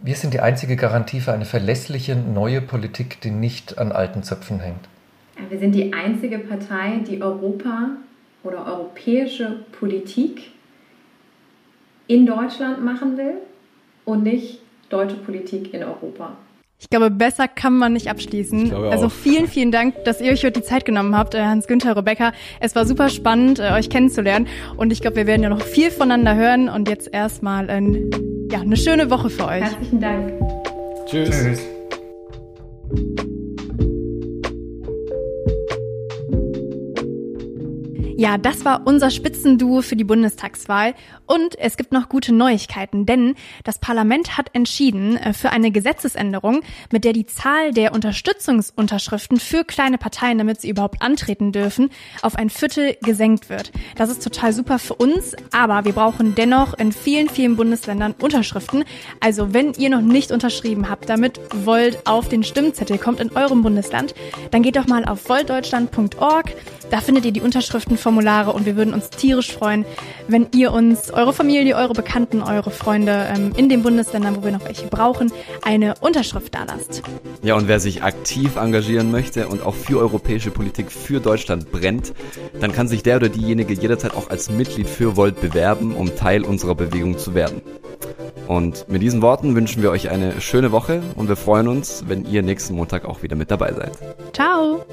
[0.00, 4.60] Wir sind die einzige Garantie für eine verlässliche neue Politik, die nicht an alten Zöpfen
[4.60, 4.86] hängt.
[5.48, 7.90] Wir sind die einzige Partei, die Europa
[8.42, 10.53] oder europäische Politik
[12.06, 13.34] in Deutschland machen will
[14.04, 16.36] und nicht deutsche Politik in Europa.
[16.78, 18.74] Ich glaube, besser kann man nicht abschließen.
[18.74, 22.32] Also vielen, vielen Dank, dass ihr euch heute die Zeit genommen habt, äh, Hans-Günther, Rebecca.
[22.60, 24.48] Es war super spannend, äh, euch kennenzulernen.
[24.76, 26.68] Und ich glaube, wir werden ja noch viel voneinander hören.
[26.68, 28.10] Und jetzt erstmal ein,
[28.50, 29.62] ja, eine schöne Woche für euch.
[29.62, 30.32] Herzlichen Dank.
[31.06, 31.30] Tschüss.
[31.30, 31.74] Tschüss.
[38.16, 40.94] Ja, das war unser Spitzenduo für die Bundestagswahl.
[41.26, 46.60] Und es gibt noch gute Neuigkeiten, denn das Parlament hat entschieden äh, für eine Gesetzesänderung,
[46.92, 51.90] mit der die Zahl der Unterstützungsunterschriften für kleine Parteien, damit sie überhaupt antreten dürfen,
[52.22, 53.72] auf ein Viertel gesenkt wird.
[53.96, 58.84] Das ist total super für uns, aber wir brauchen dennoch in vielen, vielen Bundesländern Unterschriften.
[59.20, 63.62] Also wenn ihr noch nicht unterschrieben habt, damit Volt auf den Stimmzettel kommt in eurem
[63.62, 64.14] Bundesland,
[64.50, 66.54] dann geht doch mal auf voltdeutschland.org.
[66.90, 69.84] Da findet ihr die Unterschriftenformulare und wir würden uns tierisch freuen,
[70.28, 74.52] wenn ihr uns, eure Familie, eure Bekannten, eure Freunde ähm, in den Bundesländern, wo wir
[74.52, 77.02] noch welche brauchen, eine Unterschrift da lasst.
[77.42, 82.12] Ja, und wer sich aktiv engagieren möchte und auch für europäische Politik für Deutschland brennt,
[82.60, 86.44] dann kann sich der oder diejenige jederzeit auch als Mitglied für Volt bewerben, um Teil
[86.44, 87.62] unserer Bewegung zu werden.
[88.46, 92.24] Und mit diesen Worten wünschen wir euch eine schöne Woche und wir freuen uns, wenn
[92.24, 93.92] ihr nächsten Montag auch wieder mit dabei seid.
[94.32, 94.84] Ciao!